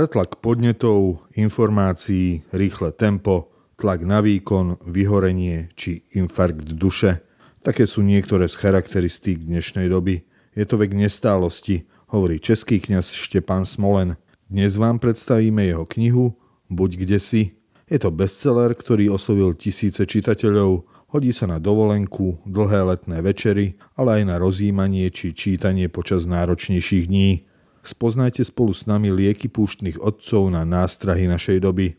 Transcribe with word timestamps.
Pretlak 0.00 0.40
podnetov, 0.40 1.28
informácií, 1.36 2.48
rýchle 2.56 2.88
tempo, 2.88 3.52
tlak 3.76 4.00
na 4.00 4.24
výkon, 4.24 4.80
vyhorenie 4.88 5.68
či 5.76 6.08
infarkt 6.16 6.72
duše. 6.72 7.20
Také 7.60 7.84
sú 7.84 8.00
niektoré 8.00 8.48
z 8.48 8.56
charakteristík 8.64 9.44
dnešnej 9.44 9.92
doby. 9.92 10.24
Je 10.56 10.64
to 10.64 10.80
vek 10.80 10.96
nestálosti, 10.96 11.84
hovorí 12.08 12.40
český 12.40 12.80
kňaz 12.80 13.12
Štepan 13.12 13.68
Smolen. 13.68 14.16
Dnes 14.48 14.80
vám 14.80 14.96
predstavíme 14.96 15.68
jeho 15.68 15.84
knihu 15.84 16.32
Buď 16.72 17.04
kde 17.04 17.20
si. 17.20 17.60
Je 17.84 18.00
to 18.00 18.08
bestseller, 18.08 18.72
ktorý 18.72 19.12
oslovil 19.12 19.52
tisíce 19.52 20.00
čitateľov. 20.00 20.88
Hodí 21.12 21.36
sa 21.36 21.44
na 21.44 21.60
dovolenku, 21.60 22.40
dlhé 22.48 22.88
letné 22.88 23.20
večery, 23.20 23.76
ale 24.00 24.24
aj 24.24 24.32
na 24.32 24.40
rozjímanie 24.40 25.12
či 25.12 25.36
čítanie 25.36 25.92
počas 25.92 26.24
náročnejších 26.24 27.04
dní. 27.04 27.49
Spoznajte 27.80 28.44
spolu 28.44 28.76
s 28.76 28.84
nami 28.84 29.08
lieky 29.08 29.48
púštnych 29.48 29.96
otcov 30.04 30.52
na 30.52 30.68
nástrahy 30.68 31.24
našej 31.24 31.64
doby. 31.64 31.96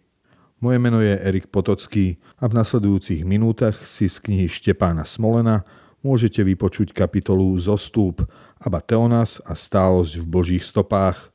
Moje 0.62 0.78
meno 0.78 1.02
je 1.02 1.18
Erik 1.18 1.50
Potocký 1.50 2.22
a 2.38 2.46
v 2.46 2.62
nasledujúcich 2.62 3.26
minútach 3.26 3.82
si 3.82 4.06
z 4.06 4.22
knihy 4.22 4.46
Štepána 4.46 5.10
Smolena 5.10 5.66
môžete 6.06 6.46
vypočuť 6.46 6.94
kapitolu 6.94 7.58
Zostúp, 7.58 8.22
Aba 8.62 8.78
Teonas 8.78 9.42
a 9.42 9.58
stálosť 9.58 10.22
v 10.22 10.26
Božích 10.30 10.62
stopách. 10.62 11.34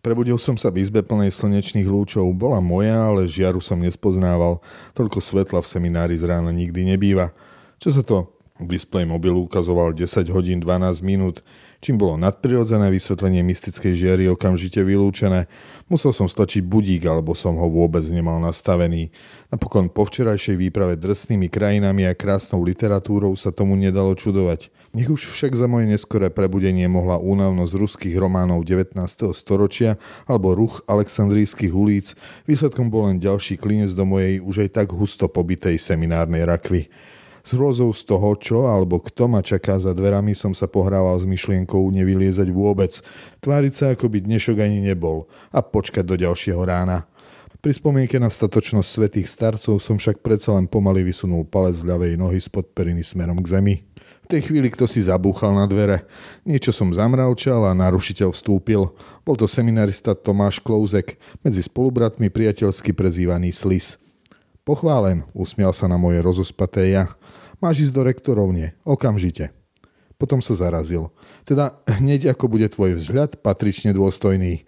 Prebudil 0.00 0.40
som 0.40 0.56
sa 0.56 0.72
v 0.72 0.80
izbe 0.80 1.04
plnej 1.04 1.28
slnečných 1.28 1.84
lúčov. 1.84 2.24
Bola 2.32 2.64
moja, 2.64 3.12
ale 3.12 3.28
žiaru 3.28 3.60
som 3.60 3.76
nespoznával. 3.76 4.64
Toľko 4.96 5.20
svetla 5.20 5.60
v 5.60 5.68
seminári 5.68 6.16
z 6.16 6.24
rána 6.24 6.48
nikdy 6.48 6.96
nebýva. 6.96 7.36
Čo 7.76 7.92
sa 7.92 8.00
to 8.00 8.40
Displej 8.60 9.08
mobilu 9.08 9.48
ukazoval 9.48 9.96
10 9.96 10.28
hodín 10.36 10.60
12 10.60 11.00
minút, 11.00 11.40
čím 11.80 11.96
bolo 11.96 12.20
nadprirodzené 12.20 12.92
vysvetlenie 12.92 13.40
mystickej 13.40 13.92
žiary 13.96 14.24
okamžite 14.28 14.84
vylúčené. 14.84 15.48
Musel 15.88 16.12
som 16.12 16.28
stlačiť 16.28 16.62
budík, 16.62 17.08
alebo 17.08 17.32
som 17.32 17.56
ho 17.56 17.66
vôbec 17.66 18.04
nemal 18.12 18.38
nastavený. 18.38 19.10
Napokon 19.48 19.90
po 19.90 20.06
včerajšej 20.06 20.60
výprave 20.60 20.94
drsnými 21.00 21.50
krajinami 21.50 22.06
a 22.06 22.14
krásnou 22.14 22.62
literatúrou 22.62 23.34
sa 23.34 23.50
tomu 23.50 23.74
nedalo 23.74 24.14
čudovať. 24.14 24.70
Nech 24.94 25.10
už 25.10 25.32
však 25.32 25.54
za 25.56 25.66
moje 25.66 25.86
neskoré 25.90 26.28
prebudenie 26.30 26.86
mohla 26.86 27.18
únavnosť 27.18 27.72
ruských 27.74 28.14
románov 28.18 28.62
19. 28.66 28.94
storočia 29.34 29.98
alebo 30.26 30.54
ruch 30.54 30.82
aleksandrijských 30.86 31.70
ulic, 31.70 32.14
výsledkom 32.46 32.90
bol 32.90 33.06
len 33.06 33.22
ďalší 33.22 33.54
klinec 33.54 33.90
do 33.94 34.02
mojej 34.02 34.42
už 34.42 34.66
aj 34.66 34.82
tak 34.82 34.88
husto 34.90 35.30
pobitej 35.30 35.78
seminárnej 35.78 36.42
rakvy. 36.42 36.90
S 37.40 37.56
hrôzou 37.56 37.90
z 37.96 38.02
toho, 38.04 38.36
čo 38.36 38.58
alebo 38.68 39.00
kto 39.00 39.26
ma 39.30 39.40
čaká 39.40 39.80
za 39.80 39.96
dverami, 39.96 40.36
som 40.36 40.52
sa 40.52 40.68
pohrával 40.68 41.18
s 41.18 41.26
myšlienkou 41.26 41.80
nevyliezať 41.90 42.48
vôbec, 42.52 42.92
tváriť 43.40 43.72
sa, 43.72 43.84
ako 43.92 44.12
by 44.12 44.18
dnešok 44.24 44.60
ani 44.60 44.84
nebol 44.84 45.28
a 45.50 45.64
počkať 45.64 46.04
do 46.04 46.16
ďalšieho 46.20 46.60
rána. 46.60 47.08
Pri 47.60 47.76
spomienke 47.76 48.16
na 48.16 48.32
statočnosť 48.32 48.88
svetých 48.88 49.28
starcov 49.28 49.84
som 49.84 50.00
však 50.00 50.24
predsa 50.24 50.56
len 50.56 50.64
pomaly 50.64 51.04
vysunul 51.04 51.44
palec 51.44 51.76
z 51.76 51.84
ľavej 51.84 52.16
nohy 52.16 52.40
spod 52.40 52.72
periny 52.72 53.04
smerom 53.04 53.36
k 53.44 53.52
zemi. 53.52 53.74
V 54.24 54.26
tej 54.32 54.48
chvíli 54.48 54.72
kto 54.72 54.88
si 54.88 55.04
zabúchal 55.04 55.52
na 55.52 55.68
dvere. 55.68 56.08
Niečo 56.48 56.72
som 56.72 56.88
zamravčal 56.88 57.68
a 57.68 57.76
narušiteľ 57.76 58.32
vstúpil. 58.32 58.96
Bol 59.28 59.36
to 59.36 59.44
seminarista 59.44 60.16
Tomáš 60.16 60.64
Klouzek, 60.64 61.20
medzi 61.44 61.60
spolubratmi 61.60 62.32
priateľsky 62.32 62.96
prezývaný 62.96 63.52
Slis. 63.52 64.00
Pochválen, 64.64 65.28
usmial 65.36 65.76
sa 65.76 65.84
na 65.84 66.00
moje 66.00 66.24
rozospaté 66.24 66.96
ja. 66.96 67.12
Máš 67.60 67.88
ísť 67.88 67.92
do 67.92 68.02
rektorovne, 68.08 68.72
okamžite. 68.88 69.52
Potom 70.16 70.40
sa 70.40 70.56
zarazil. 70.56 71.12
Teda 71.44 71.76
hneď 71.88 72.32
ako 72.32 72.48
bude 72.48 72.68
tvoj 72.72 72.96
vzhľad 72.96 73.40
patrične 73.40 73.92
dôstojný. 73.92 74.64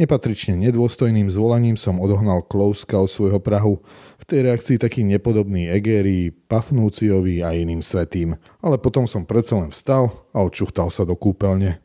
Nepatrične 0.00 0.56
nedôstojným 0.56 1.28
zvolaním 1.28 1.76
som 1.76 2.00
odohnal 2.00 2.40
Klouska 2.44 2.96
od 2.96 3.12
svojho 3.12 3.40
Prahu. 3.44 3.84
V 4.16 4.24
tej 4.24 4.48
reakcii 4.48 4.80
taký 4.80 5.04
nepodobný 5.04 5.68
Egerii, 5.68 6.32
Pafnúciovi 6.32 7.44
a 7.44 7.52
iným 7.52 7.84
svetým. 7.84 8.40
Ale 8.64 8.80
potom 8.80 9.04
som 9.04 9.28
predsa 9.28 9.60
len 9.60 9.68
vstal 9.68 10.08
a 10.32 10.40
odčuchtal 10.40 10.88
sa 10.88 11.04
do 11.04 11.12
kúpeľne. 11.12 11.76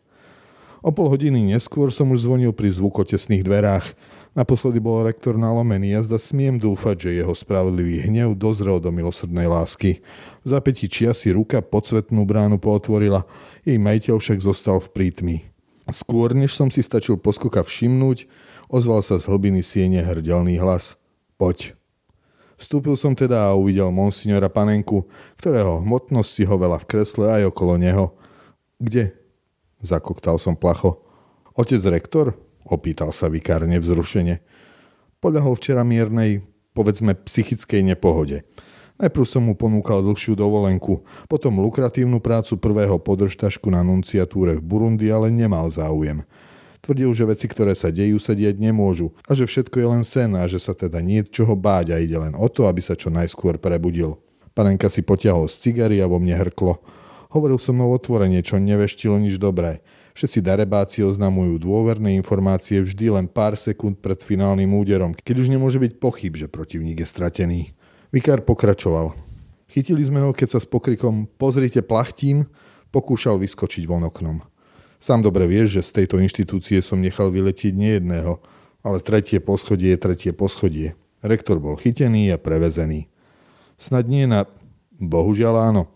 O 0.86 0.94
pol 0.96 1.12
hodiny 1.12 1.42
neskôr 1.52 1.92
som 1.92 2.16
už 2.16 2.30
zvonil 2.30 2.56
pri 2.56 2.72
zvukotesných 2.72 3.44
dverách. 3.44 3.92
Naposledy 4.36 4.84
bol 4.84 5.08
rektor 5.08 5.40
nalomený 5.40 5.96
a 5.96 6.04
zda 6.04 6.20
smiem 6.20 6.60
dúfať, 6.60 7.08
že 7.08 7.24
jeho 7.24 7.32
spravodlivý 7.32 8.04
hnev 8.04 8.36
dozrel 8.36 8.84
do 8.84 8.92
milosrdnej 8.92 9.48
lásky. 9.48 10.04
V 10.44 10.48
zapätí 10.52 10.92
čia 10.92 11.16
si 11.16 11.32
ruka 11.32 11.64
podsvetnú 11.64 12.28
bránu 12.28 12.60
pootvorila, 12.60 13.24
jej 13.64 13.80
majiteľ 13.80 14.20
však 14.20 14.44
zostal 14.44 14.84
v 14.84 14.92
prítmi. 14.92 15.38
Skôr, 15.88 16.36
než 16.36 16.52
som 16.52 16.68
si 16.68 16.84
stačil 16.84 17.16
poskoka 17.16 17.64
všimnúť, 17.64 18.28
ozval 18.68 19.08
sa 19.08 19.24
z 19.24 19.32
hlbiny 19.32 19.64
siene 19.64 20.04
hrdelný 20.04 20.60
hlas. 20.60 21.00
Poď. 21.40 21.72
Vstúpil 22.60 23.00
som 23.00 23.16
teda 23.16 23.52
a 23.52 23.56
uvidel 23.56 23.88
monsignora 23.88 24.52
Panenku, 24.52 25.08
ktorého 25.40 25.80
hmotnosť 25.80 26.30
si 26.32 26.44
hovela 26.44 26.76
v 26.76 26.88
kresle 26.92 27.32
aj 27.40 27.56
okolo 27.56 27.80
neho. 27.80 28.12
Kde? 28.84 29.16
Zakoktal 29.80 30.36
som 30.44 30.60
placho. 30.60 31.00
Otec 31.56 31.80
rektor? 31.88 32.36
Opýtal 32.66 33.14
sa 33.14 33.30
vikár 33.30 33.70
nevzrušene. 33.70 34.42
Podľahol 35.22 35.54
včera 35.56 35.86
miernej, 35.86 36.42
povedzme, 36.74 37.14
psychickej 37.14 37.86
nepohode. 37.86 38.42
Najprv 38.96 39.26
som 39.28 39.44
mu 39.46 39.54
ponúkal 39.54 40.02
dlhšiu 40.02 40.40
dovolenku, 40.40 41.04
potom 41.28 41.60
lukratívnu 41.60 42.24
prácu 42.24 42.56
prvého 42.58 42.96
podržtašku 42.98 43.68
na 43.68 43.84
nunciatúre 43.84 44.56
v 44.58 44.64
Burundi, 44.64 45.12
ale 45.12 45.28
nemal 45.30 45.68
záujem. 45.68 46.24
Tvrdil, 46.80 47.12
že 47.18 47.26
veci, 47.26 47.46
ktoré 47.50 47.74
sa 47.74 47.90
dejú, 47.92 48.22
sa 48.22 48.38
dieť 48.38 48.62
nemôžu 48.62 49.12
a 49.26 49.34
že 49.34 49.50
všetko 49.50 49.76
je 49.82 49.88
len 49.90 50.04
sen 50.06 50.32
a 50.38 50.46
že 50.46 50.62
sa 50.62 50.72
teda 50.78 51.02
nie 51.02 51.26
čoho 51.26 51.58
báť 51.58 51.92
a 51.92 52.00
ide 52.00 52.14
len 52.14 52.38
o 52.38 52.46
to, 52.46 52.70
aby 52.70 52.80
sa 52.80 52.94
čo 52.94 53.10
najskôr 53.10 53.58
prebudil. 53.58 54.22
Panenka 54.56 54.88
si 54.88 55.04
potiahol 55.04 55.52
z 55.52 55.60
cigary 55.60 56.00
a 56.00 56.08
vo 56.08 56.22
mne 56.22 56.38
hrklo. 56.46 56.80
Hovoril 57.36 57.60
som 57.60 57.76
mnou 57.76 57.92
otvorenie, 57.92 58.40
čo 58.40 58.62
neveštilo 58.62 59.20
nič 59.20 59.36
dobré. 59.42 59.84
Všetci 60.16 60.40
darebáci 60.40 61.04
oznamujú 61.04 61.60
dôverné 61.60 62.16
informácie 62.16 62.80
vždy 62.80 63.20
len 63.20 63.28
pár 63.28 63.60
sekúnd 63.60 64.00
pred 64.00 64.16
finálnym 64.24 64.72
úderom, 64.72 65.12
keď 65.12 65.44
už 65.44 65.52
nemôže 65.52 65.76
byť 65.76 66.00
pochyb, 66.00 66.40
že 66.40 66.48
protivník 66.48 67.04
je 67.04 67.08
stratený. 67.08 67.62
Vikár 68.16 68.40
pokračoval. 68.48 69.12
Chytili 69.68 70.00
sme 70.08 70.24
ho, 70.24 70.32
keď 70.32 70.56
sa 70.56 70.60
s 70.64 70.68
pokrikom 70.72 71.28
pozrite 71.36 71.84
plachtím, 71.84 72.48
pokúšal 72.96 73.36
vyskočiť 73.44 73.84
von 73.84 74.08
oknom. 74.08 74.40
Sám 75.04 75.20
dobre 75.20 75.52
vieš, 75.52 75.84
že 75.84 75.92
z 75.92 75.92
tejto 76.00 76.24
inštitúcie 76.24 76.80
som 76.80 77.04
nechal 77.04 77.28
vyletieť 77.28 77.76
nejedného, 77.76 78.40
ale 78.88 79.04
tretie 79.04 79.44
poschodie 79.44 79.92
je 79.92 80.00
tretie 80.00 80.32
poschodie. 80.32 80.96
Rektor 81.20 81.60
bol 81.60 81.76
chytený 81.76 82.32
a 82.32 82.40
prevezený. 82.40 83.12
Snad 83.76 84.08
nie 84.08 84.24
na... 84.24 84.48
Bohužiaľ 84.96 85.76
áno 85.76 85.92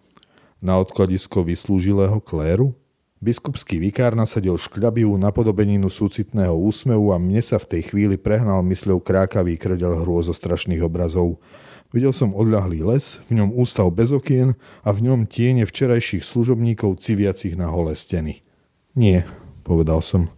na 0.59 0.75
odkladisko 0.75 1.47
vyslúžilého 1.47 2.19
kléru? 2.19 2.75
Biskupský 3.19 3.83
vikár 3.83 4.15
nasadil 4.15 4.55
škľabivú 4.55 5.19
napodobeninu 5.19 5.91
súcitného 5.91 6.55
úsmevu 6.55 7.11
a 7.11 7.19
mne 7.19 7.43
sa 7.43 7.59
v 7.59 7.75
tej 7.75 7.81
chvíli 7.91 8.15
prehnal 8.15 8.63
mysľou 8.63 9.03
krákavý 9.03 9.59
krdel 9.59 10.07
hrôzostrašných 10.07 10.79
obrazov. 10.79 11.43
Videl 11.91 12.15
som 12.15 12.31
odľahlý 12.31 12.79
les, 12.79 13.19
v 13.27 13.43
ňom 13.43 13.59
ústav 13.59 13.91
bez 13.91 14.15
okien 14.15 14.55
a 14.87 14.95
v 14.95 15.11
ňom 15.11 15.27
tiene 15.27 15.67
včerajších 15.67 16.23
služobníkov 16.23 17.03
civiacich 17.03 17.59
na 17.59 17.67
holé 17.67 17.99
steny. 17.99 18.39
Nie, 18.95 19.27
povedal 19.67 19.99
som. 19.99 20.31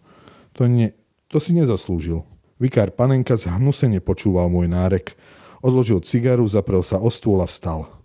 To, 0.57 0.65
nie, 0.65 0.89
to 1.29 1.37
si 1.37 1.53
nezaslúžil. 1.53 2.25
Vikár 2.57 2.97
Panenka 2.97 3.37
zhnusene 3.37 4.01
počúval 4.01 4.49
môj 4.49 4.65
nárek. 4.65 5.13
Odložil 5.61 6.01
cigaru, 6.01 6.49
zaprel 6.49 6.81
sa 6.81 6.97
o 6.97 7.13
stôl 7.13 7.45
a 7.45 7.45
vstal. 7.45 8.00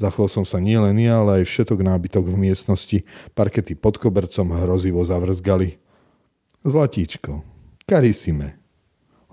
Zachvel 0.00 0.32
som 0.32 0.48
sa 0.48 0.56
nielen 0.56 0.96
ja, 0.96 1.20
ale 1.20 1.44
aj 1.44 1.52
všetok 1.52 1.84
nábytok 1.84 2.24
v 2.24 2.48
miestnosti. 2.48 3.04
Parkety 3.36 3.76
pod 3.76 4.00
kobercom 4.00 4.56
hrozivo 4.56 5.04
zavrzgali. 5.04 5.76
Zlatíčko, 6.64 7.44
karisime, 7.84 8.56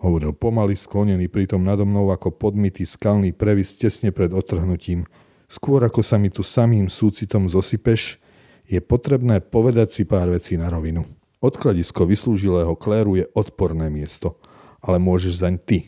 hovoril 0.03 0.35
pomaly 0.35 0.75
sklonený 0.75 1.31
pritom 1.31 1.63
nado 1.63 1.87
mnou 1.87 2.11
ako 2.11 2.35
podmitý 2.35 2.83
skalný 2.83 3.31
previs 3.31 3.79
tesne 3.79 4.11
pred 4.11 4.35
otrhnutím. 4.35 5.07
Skôr 5.47 5.79
ako 5.87 6.03
sa 6.03 6.19
mi 6.19 6.27
tu 6.27 6.43
samým 6.43 6.91
súcitom 6.91 7.47
zosypeš, 7.47 8.19
je 8.67 8.83
potrebné 8.83 9.39
povedať 9.39 9.95
si 9.95 10.03
pár 10.03 10.27
vecí 10.27 10.59
na 10.59 10.67
rovinu. 10.67 11.07
Odkladisko 11.39 12.03
vyslúžilého 12.03 12.75
kléru 12.75 13.15
je 13.15 13.23
odporné 13.31 13.87
miesto, 13.87 14.35
ale 14.83 14.99
môžeš 14.99 15.39
zaň 15.39 15.55
ty. 15.63 15.79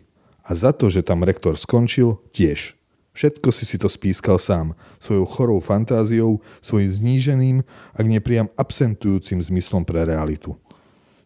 A 0.48 0.56
za 0.56 0.72
to, 0.72 0.88
že 0.88 1.04
tam 1.04 1.28
rektor 1.28 1.60
skončil, 1.60 2.24
tiež. 2.32 2.79
Všetko 3.20 3.52
si 3.52 3.68
si 3.68 3.76
to 3.76 3.92
spískal 3.92 4.40
sám, 4.40 4.72
svojou 4.96 5.28
chorou 5.28 5.60
fantáziou, 5.60 6.40
svojim 6.64 6.88
zníženým, 6.88 7.68
ak 7.92 8.06
nepriam 8.08 8.48
absentujúcim 8.56 9.44
zmyslom 9.44 9.84
pre 9.84 10.08
realitu. 10.08 10.56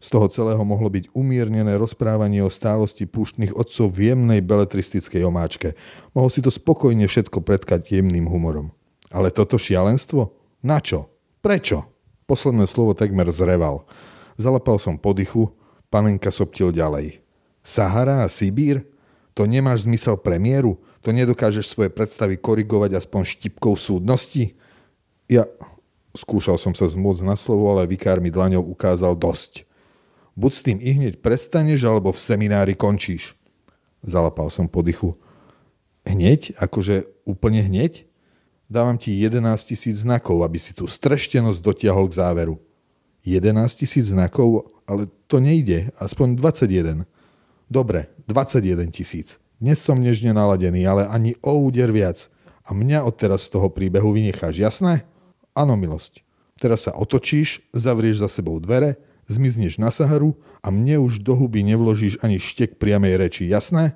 Z 0.02 0.10
toho 0.10 0.26
celého 0.26 0.66
mohlo 0.66 0.90
byť 0.90 1.14
umiernené 1.14 1.78
rozprávanie 1.78 2.42
o 2.42 2.50
stálosti 2.50 3.06
púštnych 3.06 3.54
otcov 3.54 3.94
v 3.94 4.10
jemnej 4.10 4.42
beletristickej 4.42 5.22
omáčke. 5.22 5.78
Mohol 6.18 6.30
si 6.34 6.42
to 6.42 6.50
spokojne 6.50 7.06
všetko 7.06 7.46
predkať 7.46 7.86
jemným 7.94 8.26
humorom. 8.26 8.74
Ale 9.14 9.30
toto 9.30 9.62
šialenstvo? 9.62 10.34
Na 10.66 10.82
čo? 10.82 11.14
Prečo? 11.46 11.86
Posledné 12.26 12.66
slovo 12.66 12.98
takmer 12.98 13.30
zreval. 13.30 13.86
Zalepal 14.42 14.82
som 14.82 14.98
podychu, 14.98 15.54
panenka 15.94 16.34
soptil 16.34 16.74
ďalej. 16.74 17.22
Sahara 17.62 18.26
a 18.26 18.28
Sibír? 18.34 18.82
To 19.38 19.46
nemáš 19.46 19.86
zmysel 19.86 20.18
premiéru? 20.18 20.82
To 21.04 21.12
nedokážeš 21.12 21.68
svoje 21.68 21.92
predstavy 21.92 22.40
korigovať 22.40 22.98
aspoň 22.98 23.22
štipkou 23.28 23.76
súdnosti? 23.76 24.56
Ja... 25.28 25.46
Skúšal 26.14 26.62
som 26.62 26.78
sa 26.78 26.86
zmôcť 26.86 27.26
na 27.26 27.34
slovo, 27.34 27.74
ale 27.74 27.90
vikár 27.90 28.22
mi 28.22 28.30
dlaňou 28.30 28.62
ukázal 28.70 29.18
dosť. 29.18 29.66
Buď 30.38 30.52
s 30.54 30.62
tým 30.62 30.78
i 30.78 30.94
hneď 30.94 31.26
prestaneš, 31.26 31.90
alebo 31.90 32.14
v 32.14 32.22
seminári 32.22 32.78
končíš. 32.78 33.34
Zalapal 34.06 34.54
som 34.54 34.70
podychu. 34.70 35.18
Hneď? 36.06 36.54
Akože 36.62 37.10
úplne 37.26 37.66
hneď? 37.66 38.06
Dávam 38.70 39.02
ti 39.02 39.18
11 39.18 39.42
tisíc 39.66 40.06
znakov, 40.06 40.46
aby 40.46 40.62
si 40.62 40.78
tú 40.78 40.86
streštenosť 40.86 41.66
dotiahol 41.66 42.06
k 42.14 42.22
záveru. 42.22 42.62
11 43.26 43.74
tisíc 43.74 44.14
znakov? 44.14 44.70
Ale 44.86 45.10
to 45.26 45.42
nejde. 45.42 45.90
Aspoň 45.98 46.38
21. 46.38 47.10
Dobre, 47.74 48.14
21 48.30 48.94
tisíc. 48.94 49.42
Dnes 49.64 49.80
som 49.80 49.96
nežne 49.96 50.36
naladený, 50.36 50.84
ale 50.84 51.08
ani 51.08 51.40
o 51.40 51.56
úder 51.56 51.96
viac. 51.96 52.28
A 52.68 52.76
mňa 52.76 53.08
odteraz 53.08 53.48
z 53.48 53.56
toho 53.56 53.72
príbehu 53.72 54.12
vynecháš, 54.12 54.60
jasné? 54.60 55.08
Áno, 55.56 55.80
milosť. 55.80 56.20
Teraz 56.60 56.84
sa 56.84 56.92
otočíš, 56.92 57.64
zavrieš 57.72 58.28
za 58.28 58.28
sebou 58.28 58.60
dvere, 58.60 59.00
zmizneš 59.32 59.80
na 59.80 59.88
Saharu 59.88 60.36
a 60.60 60.68
mne 60.68 61.00
už 61.08 61.24
do 61.24 61.40
huby 61.40 61.64
nevložíš 61.64 62.20
ani 62.20 62.44
štek 62.44 62.76
priamej 62.76 63.16
reči, 63.16 63.48
jasné? 63.48 63.96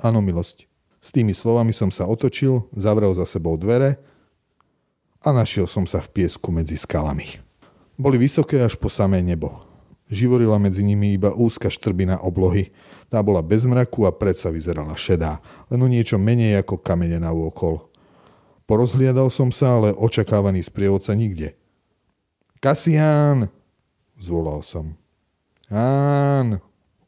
Áno, 0.00 0.24
milosť. 0.24 0.64
S 1.04 1.12
tými 1.12 1.36
slovami 1.36 1.76
som 1.76 1.92
sa 1.92 2.08
otočil, 2.08 2.64
zavrel 2.72 3.12
za 3.12 3.28
sebou 3.28 3.60
dvere 3.60 4.00
a 5.20 5.28
našiel 5.28 5.68
som 5.68 5.84
sa 5.84 6.00
v 6.00 6.08
piesku 6.24 6.48
medzi 6.48 6.80
skalami. 6.80 7.36
Boli 8.00 8.16
vysoké 8.16 8.64
až 8.64 8.80
po 8.80 8.88
samé 8.88 9.20
nebo. 9.20 9.65
Živorila 10.06 10.62
medzi 10.62 10.86
nimi 10.86 11.18
iba 11.18 11.34
úzka 11.34 11.66
štrbina 11.66 12.22
oblohy. 12.22 12.70
Tá 13.10 13.22
bola 13.22 13.42
bez 13.42 13.66
mraku 13.66 14.06
a 14.06 14.14
predsa 14.14 14.50
vyzerala 14.54 14.94
šedá, 14.94 15.42
len 15.70 15.82
o 15.82 15.88
niečo 15.90 16.18
menej 16.18 16.62
ako 16.62 16.78
kamene 16.78 17.18
na 17.18 17.34
úokol. 17.34 17.86
Porozhliadal 18.66 19.30
som 19.30 19.54
sa, 19.54 19.78
ale 19.78 19.94
očakávaný 19.94 20.66
sprievodca 20.66 21.14
nikde. 21.14 21.54
Kasián! 22.58 23.50
zvolal 24.18 24.66
som. 24.66 24.98
Án, 25.70 26.58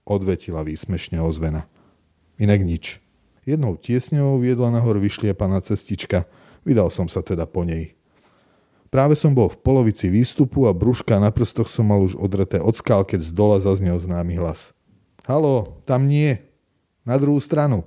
odvetila 0.06 0.62
výsmešne 0.62 1.18
ozvena. 1.18 1.66
Inak 2.38 2.62
nič. 2.62 3.02
Jednou 3.42 3.74
tiesňou 3.74 4.38
viedla 4.38 4.70
nahor 4.70 5.02
vyšliepaná 5.02 5.58
cestička. 5.64 6.30
Vydal 6.62 6.94
som 6.94 7.10
sa 7.10 7.24
teda 7.24 7.48
po 7.48 7.66
nej. 7.66 7.97
Práve 8.88 9.20
som 9.20 9.36
bol 9.36 9.52
v 9.52 9.60
polovici 9.60 10.08
výstupu 10.08 10.64
a 10.64 10.72
brúška 10.72 11.20
na 11.20 11.28
prstoch 11.28 11.68
som 11.68 11.84
mal 11.84 12.00
už 12.00 12.16
odreté 12.16 12.56
od 12.56 12.72
skál, 12.72 13.04
keď 13.04 13.20
z 13.20 13.30
dola 13.36 13.56
zaznel 13.60 14.00
známy 14.00 14.40
hlas. 14.40 14.72
Halo, 15.28 15.84
tam 15.84 16.08
nie. 16.08 16.40
Na 17.04 17.20
druhú 17.20 17.36
stranu. 17.36 17.84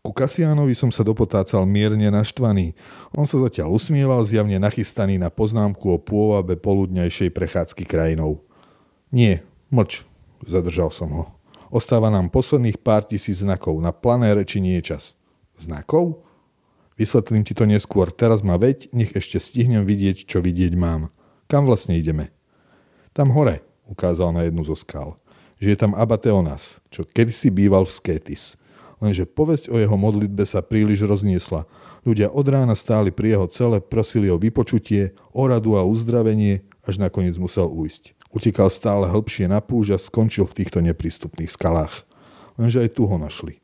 Ku 0.00 0.16
Kasianovi 0.16 0.72
som 0.72 0.88
sa 0.88 1.04
dopotácal 1.04 1.68
mierne 1.68 2.08
naštvaný. 2.08 2.72
On 3.12 3.28
sa 3.28 3.36
zatiaľ 3.44 3.76
usmieval, 3.76 4.24
zjavne 4.24 4.56
nachystaný 4.56 5.20
na 5.20 5.28
poznámku 5.28 5.84
o 5.84 6.00
pôvabe 6.00 6.56
poludňajšej 6.56 7.28
prechádzky 7.28 7.84
krajinou. 7.84 8.40
Nie, 9.12 9.44
mlč, 9.68 10.08
zadržal 10.48 10.88
som 10.88 11.12
ho. 11.12 11.24
Ostáva 11.68 12.08
nám 12.08 12.32
posledných 12.32 12.80
pár 12.80 13.04
tisíc 13.04 13.44
znakov. 13.44 13.76
Na 13.84 13.92
plané 13.92 14.32
reči 14.32 14.64
nie 14.64 14.80
je 14.80 14.96
čas. 14.96 15.20
Znakov? 15.60 16.24
Vysvetlím 16.98 17.46
ti 17.46 17.54
to 17.54 17.62
neskôr. 17.62 18.10
Teraz 18.10 18.42
ma 18.42 18.58
veď, 18.58 18.90
nech 18.90 19.14
ešte 19.14 19.38
stihnem 19.38 19.86
vidieť, 19.86 20.26
čo 20.26 20.42
vidieť 20.42 20.74
mám. 20.74 21.14
Kam 21.46 21.64
vlastne 21.64 21.94
ideme? 21.94 22.34
Tam 23.14 23.30
hore, 23.30 23.62
ukázal 23.86 24.34
na 24.34 24.42
jednu 24.44 24.66
zo 24.66 24.74
skál. 24.74 25.14
Že 25.62 25.68
je 25.74 25.78
tam 25.78 25.94
Abateonas, 25.94 26.82
čo 26.90 27.06
kedysi 27.06 27.54
býval 27.54 27.86
v 27.86 27.94
Skétis. 27.94 28.58
Lenže 28.98 29.30
povesť 29.30 29.70
o 29.70 29.78
jeho 29.78 29.94
modlitbe 29.94 30.42
sa 30.42 30.58
príliš 30.58 31.06
rozniesla. 31.06 31.70
Ľudia 32.02 32.34
od 32.34 32.46
rána 32.50 32.74
stáli 32.74 33.14
pri 33.14 33.38
jeho 33.38 33.46
cele, 33.46 33.78
prosili 33.78 34.26
o 34.26 34.38
vypočutie, 34.38 35.14
o 35.30 35.46
radu 35.46 35.78
a 35.78 35.86
uzdravenie, 35.86 36.66
až 36.82 36.98
nakoniec 36.98 37.38
musel 37.38 37.70
ujsť. 37.70 38.18
Utekal 38.34 38.68
stále 38.74 39.06
hĺbšie 39.06 39.46
na 39.46 39.62
púž 39.62 39.94
a 39.94 39.98
skončil 40.02 40.50
v 40.50 40.62
týchto 40.62 40.82
neprístupných 40.82 41.48
skalách. 41.48 42.02
Lenže 42.58 42.82
aj 42.82 42.98
tu 42.98 43.06
ho 43.06 43.16
našli. 43.22 43.57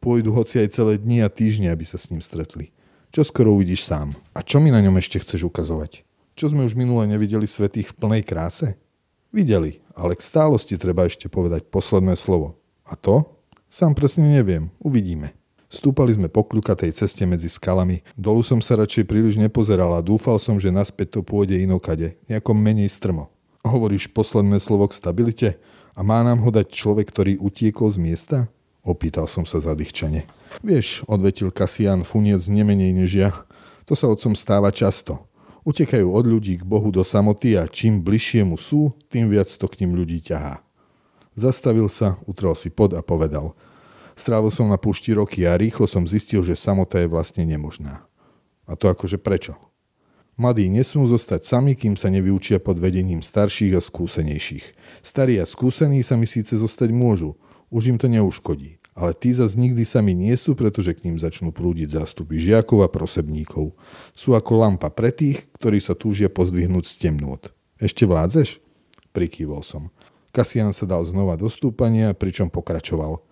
Pôjdu 0.00 0.32
hoci 0.32 0.64
aj 0.64 0.72
celé 0.72 0.96
dni 0.96 1.20
a 1.20 1.28
týždne, 1.28 1.68
aby 1.68 1.84
sa 1.84 2.00
s 2.00 2.08
ním 2.08 2.24
stretli. 2.24 2.72
Čo 3.12 3.20
skoro 3.20 3.52
uvidíš 3.52 3.84
sám. 3.84 4.16
A 4.32 4.40
čo 4.40 4.56
mi 4.56 4.72
na 4.72 4.80
ňom 4.80 4.96
ešte 4.96 5.20
chceš 5.20 5.44
ukazovať? 5.44 6.08
Čo 6.40 6.56
sme 6.56 6.64
už 6.64 6.72
minule 6.72 7.04
nevideli 7.04 7.44
svetých 7.44 7.92
v 7.92 7.98
plnej 8.00 8.22
kráse? 8.24 8.80
Videli, 9.28 9.84
ale 9.92 10.16
k 10.16 10.24
stálosti 10.24 10.80
treba 10.80 11.04
ešte 11.04 11.28
povedať 11.28 11.68
posledné 11.68 12.16
slovo. 12.16 12.56
A 12.88 12.96
to? 12.96 13.28
Sám 13.68 13.92
presne 13.92 14.40
neviem. 14.40 14.72
Uvidíme. 14.80 15.36
Stúpali 15.68 16.16
sme 16.16 16.32
po 16.32 16.48
kľukatej 16.48 16.96
ceste 16.96 17.28
medzi 17.28 17.52
skalami. 17.52 18.00
Dolu 18.16 18.40
som 18.40 18.64
sa 18.64 18.80
radšej 18.80 19.04
príliš 19.04 19.36
nepozeral 19.36 19.92
a 19.94 20.00
dúfal 20.00 20.40
som, 20.40 20.56
že 20.56 20.72
naspäť 20.72 21.14
to 21.14 21.20
pôjde 21.22 21.60
inokade, 21.60 22.16
nejako 22.24 22.56
menej 22.56 22.88
strmo. 22.88 23.28
Hovoríš 23.62 24.10
posledné 24.10 24.64
slovo 24.64 24.88
k 24.88 24.96
stabilite? 24.96 25.48
A 25.92 26.00
má 26.00 26.24
nám 26.24 26.40
ho 26.40 26.50
dať 26.50 26.72
človek, 26.72 27.12
ktorý 27.12 27.36
utiekol 27.36 27.92
z 27.92 27.98
miesta? 28.00 28.38
Opýtal 28.80 29.28
som 29.28 29.44
sa 29.44 29.60
zadýchčane. 29.60 30.24
Vieš, 30.64 31.04
odvetil 31.04 31.52
Kasian 31.52 32.02
Funiec 32.02 32.40
nemenej 32.48 32.96
než 32.96 33.10
ja. 33.12 33.30
To 33.84 33.92
sa 33.92 34.08
otcom 34.08 34.32
stáva 34.32 34.72
často. 34.72 35.28
Utekajú 35.68 36.08
od 36.08 36.24
ľudí 36.24 36.60
k 36.60 36.64
Bohu 36.64 36.88
do 36.88 37.04
samoty 37.04 37.60
a 37.60 37.68
čím 37.68 38.00
bližšie 38.00 38.48
mu 38.48 38.56
sú, 38.56 38.96
tým 39.12 39.28
viac 39.28 39.52
to 39.52 39.68
k 39.68 39.84
ním 39.84 39.92
ľudí 39.92 40.24
ťahá. 40.24 40.64
Zastavil 41.36 41.92
sa, 41.92 42.16
utrel 42.24 42.56
si 42.56 42.72
pod 42.72 42.96
a 42.96 43.04
povedal. 43.04 43.52
Strávil 44.16 44.48
som 44.48 44.68
na 44.72 44.80
púšti 44.80 45.12
roky 45.12 45.44
a 45.44 45.56
rýchlo 45.60 45.84
som 45.84 46.08
zistil, 46.08 46.40
že 46.40 46.56
samota 46.56 47.00
je 47.00 47.08
vlastne 47.08 47.44
nemožná. 47.44 48.04
A 48.64 48.76
to 48.76 48.88
akože 48.88 49.20
prečo? 49.20 49.56
Mladí 50.40 50.72
nesmú 50.72 51.04
zostať 51.04 51.44
sami, 51.44 51.76
kým 51.76 52.00
sa 52.00 52.08
nevyučia 52.08 52.56
pod 52.56 52.80
vedením 52.80 53.20
starších 53.20 53.76
a 53.76 53.80
skúsenejších. 53.84 54.64
Starí 55.04 55.36
a 55.36 55.44
skúsení 55.44 56.00
sa 56.00 56.16
mi 56.16 56.24
síce 56.24 56.56
zostať 56.56 56.88
môžu, 56.96 57.36
už 57.70 57.94
im 57.94 57.98
to 57.98 58.10
neuškodí. 58.10 58.82
Ale 58.98 59.14
tí 59.16 59.32
zase 59.32 59.56
nikdy 59.56 59.86
sami 59.86 60.12
nie 60.12 60.34
sú, 60.36 60.58
pretože 60.58 60.92
k 60.92 61.08
ním 61.08 61.16
začnú 61.16 61.54
prúdiť 61.54 62.02
zástupy 62.02 62.36
žiakov 62.36 62.84
a 62.84 62.92
prosebníkov. 62.92 63.72
Sú 64.12 64.34
ako 64.34 64.66
lampa 64.66 64.90
pre 64.92 65.14
tých, 65.14 65.46
ktorí 65.56 65.80
sa 65.80 65.96
túžia 65.96 66.28
pozdvihnúť 66.28 66.84
z 66.84 66.94
temnôt. 67.08 67.40
Ešte 67.80 68.04
vládzeš? 68.04 68.60
Prikývol 69.14 69.64
som. 69.64 69.88
Kasian 70.30 70.70
sa 70.70 70.84
dal 70.86 71.02
znova 71.02 71.34
do 71.34 71.48
stúpania, 71.50 72.12
pričom 72.14 72.52
pokračoval. 72.52 73.22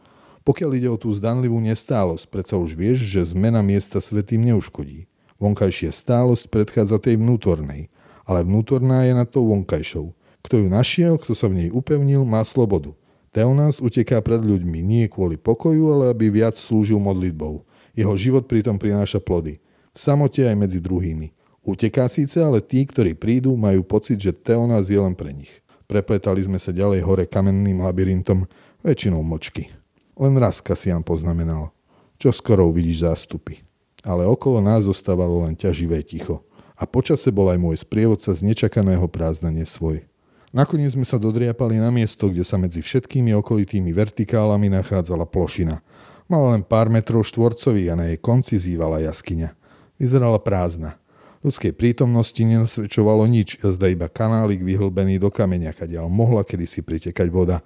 Pokiaľ 0.42 0.70
ide 0.80 0.88
o 0.88 0.96
tú 0.96 1.12
zdanlivú 1.12 1.60
nestálosť, 1.60 2.32
predsa 2.32 2.56
už 2.56 2.72
vieš, 2.72 3.04
že 3.04 3.36
zmena 3.36 3.60
miesta 3.60 4.00
svetým 4.00 4.40
neuškodí. 4.48 5.04
Vonkajšia 5.36 5.92
stálosť 5.92 6.50
predchádza 6.50 6.98
tej 6.98 7.20
vnútornej, 7.20 7.92
ale 8.24 8.42
vnútorná 8.42 9.04
je 9.04 9.12
na 9.14 9.28
tou 9.28 9.46
vonkajšou. 9.52 10.16
Kto 10.42 10.54
ju 10.64 10.66
našiel, 10.72 11.20
kto 11.20 11.36
sa 11.36 11.46
v 11.46 11.66
nej 11.66 11.70
upevnil, 11.70 12.24
má 12.24 12.42
slobodu. 12.42 12.96
Teonás 13.38 13.78
uteká 13.78 14.18
pred 14.18 14.42
ľuďmi 14.42 14.82
nie 14.82 15.06
kvôli 15.06 15.38
pokoju, 15.38 15.94
ale 15.94 16.04
aby 16.10 16.26
viac 16.26 16.58
slúžil 16.58 16.98
modlitbou. 16.98 17.62
Jeho 17.94 18.10
život 18.18 18.50
pritom 18.50 18.82
prináša 18.82 19.22
plody. 19.22 19.62
V 19.94 19.98
samote 20.02 20.42
aj 20.42 20.58
medzi 20.58 20.82
druhými. 20.82 21.30
Uteká 21.62 22.10
síce, 22.10 22.42
ale 22.42 22.58
tí, 22.58 22.82
ktorí 22.82 23.14
prídu, 23.14 23.54
majú 23.54 23.86
pocit, 23.86 24.18
že 24.18 24.34
Teonás 24.34 24.90
je 24.90 24.98
len 24.98 25.14
pre 25.14 25.30
nich. 25.30 25.62
Prepletali 25.86 26.42
sme 26.42 26.58
sa 26.58 26.74
ďalej 26.74 26.98
hore 27.06 27.30
kamenným 27.30 27.78
labyrintom, 27.78 28.42
väčšinou 28.82 29.22
mlčky. 29.22 29.70
Len 30.18 30.34
raz 30.34 30.58
Kasian 30.58 31.06
poznamenal. 31.06 31.70
Čo 32.18 32.34
skoro 32.34 32.66
uvidíš 32.66 33.06
zástupy. 33.06 33.62
Ale 34.02 34.26
okolo 34.26 34.58
nás 34.58 34.82
zostávalo 34.82 35.46
len 35.46 35.54
ťaživé 35.54 36.02
ticho. 36.02 36.42
A 36.74 36.90
počase 36.90 37.30
bol 37.30 37.54
aj 37.54 37.62
môj 37.62 37.86
sprievodca 37.86 38.34
z 38.34 38.42
nečakaného 38.42 39.06
prázdna 39.06 39.54
svoj. 39.62 40.02
Nakoniec 40.48 40.96
sme 40.96 41.04
sa 41.04 41.20
dodriapali 41.20 41.76
na 41.76 41.92
miesto, 41.92 42.32
kde 42.32 42.40
sa 42.40 42.56
medzi 42.56 42.80
všetkými 42.80 43.36
okolitými 43.36 43.92
vertikálami 43.92 44.72
nachádzala 44.72 45.28
plošina. 45.28 45.84
Mala 46.24 46.56
len 46.56 46.64
pár 46.64 46.88
metrov 46.88 47.20
štvorcových 47.28 47.92
a 47.92 47.98
na 48.00 48.04
jej 48.08 48.20
konci 48.20 48.56
zývala 48.56 49.04
jaskyňa. 49.04 49.52
Vyzerala 50.00 50.40
prázdna. 50.40 50.96
Ľudskej 51.44 51.76
prítomnosti 51.76 52.40
nenasvedčovalo 52.40 53.28
nič, 53.28 53.60
zda 53.60 53.92
iba 53.92 54.08
kanálik 54.08 54.64
vyhlbený 54.64 55.20
do 55.20 55.28
kameňa, 55.28 55.76
kadiaľ 55.76 56.10
mohla 56.10 56.42
kedysi 56.42 56.80
pritekať 56.80 57.28
voda 57.30 57.62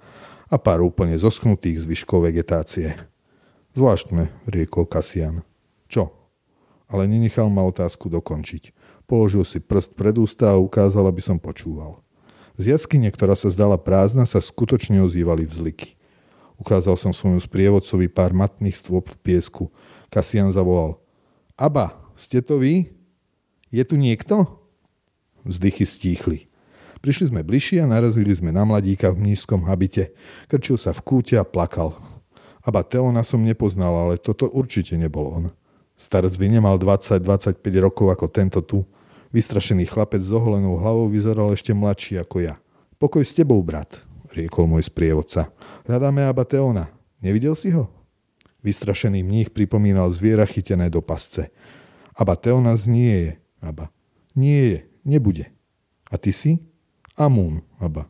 a 0.51 0.55
pár 0.61 0.85
úplne 0.85 1.17
zosknutých 1.17 1.81
zvyškov 1.81 2.29
vegetácie. 2.29 2.93
Zvláštne, 3.73 4.29
riekol 4.45 4.85
Kasian. 4.85 5.41
Čo? 5.89 6.13
Ale 6.85 7.09
nenechal 7.09 7.49
ma 7.49 7.65
otázku 7.65 8.11
dokončiť. 8.11 8.69
Položil 9.09 9.41
si 9.47 9.57
prst 9.57 9.97
pred 9.97 10.13
ústa 10.19 10.53
a 10.53 10.61
ukázal, 10.61 11.09
aby 11.09 11.23
som 11.25 11.41
počúval. 11.41 12.03
Z 12.53 12.69
jaskyne, 12.69 13.09
ktorá 13.09 13.33
sa 13.33 13.49
zdala 13.49 13.81
prázdna, 13.81 14.29
sa 14.29 14.37
skutočne 14.37 15.01
ozývali 15.01 15.49
vzliky. 15.49 15.97
Ukázal 16.61 16.93
som 16.95 17.09
svojmu 17.09 17.41
sprievodcovi 17.41 18.05
pár 18.07 18.31
matných 18.31 18.77
stôp 18.77 19.09
piesku. 19.25 19.73
Kasian 20.13 20.53
zavolal. 20.53 21.01
Aba, 21.57 21.97
ste 22.13 22.45
to 22.45 22.61
vy? 22.61 22.93
Je 23.73 23.81
tu 23.81 23.97
niekto? 23.97 24.45
Vzdychy 25.43 25.83
stíchli. 25.83 26.39
Prišli 27.03 27.33
sme 27.33 27.43
bližšie 27.43 27.83
a 27.83 27.89
narazili 27.89 28.31
sme 28.31 28.53
na 28.53 28.63
mladíka 28.63 29.11
v 29.11 29.33
nízkom 29.33 29.67
habite. 29.67 30.15
Krčil 30.47 30.79
sa 30.79 30.95
v 30.95 31.03
kúte 31.03 31.35
a 31.35 31.43
plakal. 31.43 31.97
Aba 32.63 32.79
Teona 32.85 33.27
som 33.27 33.43
nepoznal, 33.43 33.91
ale 33.91 34.15
toto 34.15 34.47
určite 34.47 34.95
nebol 34.95 35.27
on. 35.27 35.45
Starec 35.99 36.39
by 36.39 36.47
nemal 36.47 36.79
20-25 36.79 37.59
rokov 37.83 38.07
ako 38.13 38.25
tento 38.31 38.63
tu. 38.63 38.87
Vystrašený 39.33 39.89
chlapec 39.89 40.21
s 40.21 40.29
oholenou 40.29 40.77
hlavou 40.77 41.09
vyzeral 41.09 41.49
ešte 41.49 41.73
mladší 41.73 42.21
ako 42.21 42.45
ja. 42.45 42.61
Pokoj 43.01 43.25
s 43.25 43.33
tebou, 43.33 43.57
brat, 43.65 43.97
riekol 44.29 44.69
môj 44.69 44.85
sprievodca. 44.85 45.49
Hľadáme 45.89 46.21
Aba 46.21 46.45
Teona. 46.45 46.93
Nevidel 47.17 47.57
si 47.57 47.73
ho? 47.73 47.89
Vystrašený 48.61 49.25
mních 49.25 49.49
pripomínal 49.49 50.13
zviera 50.13 50.45
chytené 50.45 50.87
do 50.93 51.01
pasce. 51.01 51.49
Aba 52.13 52.37
Teonas 52.37 52.85
nie 52.85 53.11
je, 53.11 53.31
Aba. 53.59 53.89
Nie 54.37 54.61
je, 54.69 54.79
nebude. 55.01 55.49
A 56.13 56.15
ty 56.21 56.29
si? 56.29 56.61
Amun, 57.17 57.65
Aba. 57.81 58.05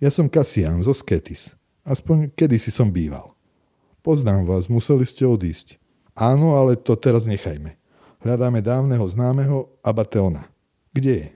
Ja 0.00 0.08
som 0.08 0.32
Kasian 0.32 0.80
zo 0.80 0.96
Sketis. 0.96 1.52
Aspoň 1.84 2.32
kedysi 2.32 2.72
som 2.72 2.88
býval. 2.88 3.36
Poznám 4.00 4.48
vás, 4.48 4.72
museli 4.72 5.04
ste 5.04 5.28
odísť. 5.28 5.76
Áno, 6.16 6.56
ale 6.56 6.80
to 6.80 6.96
teraz 6.96 7.28
nechajme. 7.28 7.79
Hľadáme 8.20 8.60
dávneho 8.60 9.04
známeho 9.08 9.72
Abateona. 9.80 10.44
Kde 10.92 11.12
je? 11.24 11.28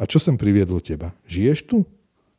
A 0.00 0.08
čo 0.08 0.16
som 0.16 0.40
priviedol 0.40 0.80
teba? 0.80 1.12
Žiješ 1.28 1.68
tu? 1.68 1.84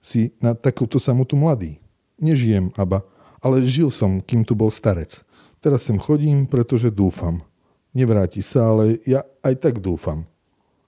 Si 0.02 0.34
na 0.42 0.58
takúto 0.58 0.98
samotu 0.98 1.38
mladý. 1.38 1.78
Nežijem, 2.18 2.74
Aba, 2.74 3.06
ale 3.46 3.62
žil 3.62 3.94
som, 3.94 4.26
kým 4.26 4.42
tu 4.42 4.58
bol 4.58 4.74
starec. 4.74 5.22
Teraz 5.62 5.86
sem 5.86 6.02
chodím, 6.02 6.50
pretože 6.50 6.90
dúfam. 6.90 7.46
Nevráti 7.94 8.42
sa, 8.42 8.74
ale 8.74 8.98
ja 9.06 9.22
aj 9.46 9.54
tak 9.62 9.76
dúfam. 9.78 10.26